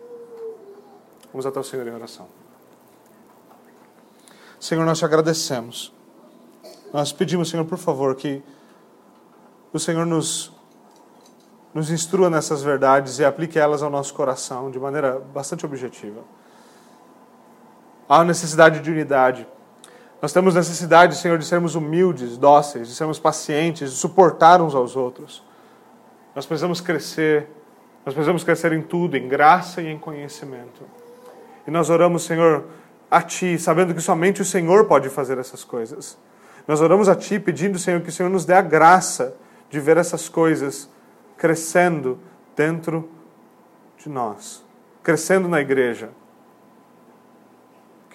[1.32, 2.28] Vamos até o Senhor em oração.
[4.60, 5.94] Senhor, nós te agradecemos.
[6.94, 8.42] Nós pedimos, Senhor, por favor, que
[9.74, 10.56] o Senhor nos
[11.76, 16.22] nos instrua nessas verdades e aplique elas ao nosso coração de maneira bastante objetiva.
[18.08, 19.46] Há necessidade de unidade.
[20.22, 24.95] Nós temos necessidade, Senhor, de sermos humildes, dóceis, de sermos pacientes, de suportar uns aos
[24.95, 25.43] outros.
[26.34, 27.47] Nós precisamos crescer,
[28.05, 30.84] nós precisamos crescer em tudo, em graça e em conhecimento.
[31.68, 32.66] E nós oramos, Senhor,
[33.09, 36.18] a Ti, sabendo que somente o Senhor pode fazer essas coisas.
[36.68, 39.36] Nós oramos a Ti pedindo, Senhor, que o Senhor nos dê a graça
[39.70, 40.89] de ver essas coisas
[41.38, 42.20] crescendo
[42.55, 43.09] dentro
[43.97, 44.63] de nós,
[45.03, 46.09] crescendo na igreja.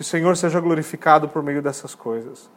[0.01, 2.48] Que o Senhor seja glorificado por meio dessas coisas.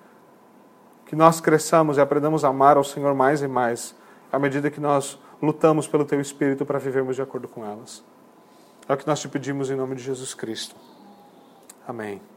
[1.05, 3.93] Que nós cresçamos e aprendamos a amar ao Senhor mais e mais,
[4.31, 8.01] à medida que nós lutamos pelo Teu Espírito para vivermos de acordo com elas.
[8.87, 10.73] É o que nós te pedimos em nome de Jesus Cristo.
[11.85, 12.32] Amém.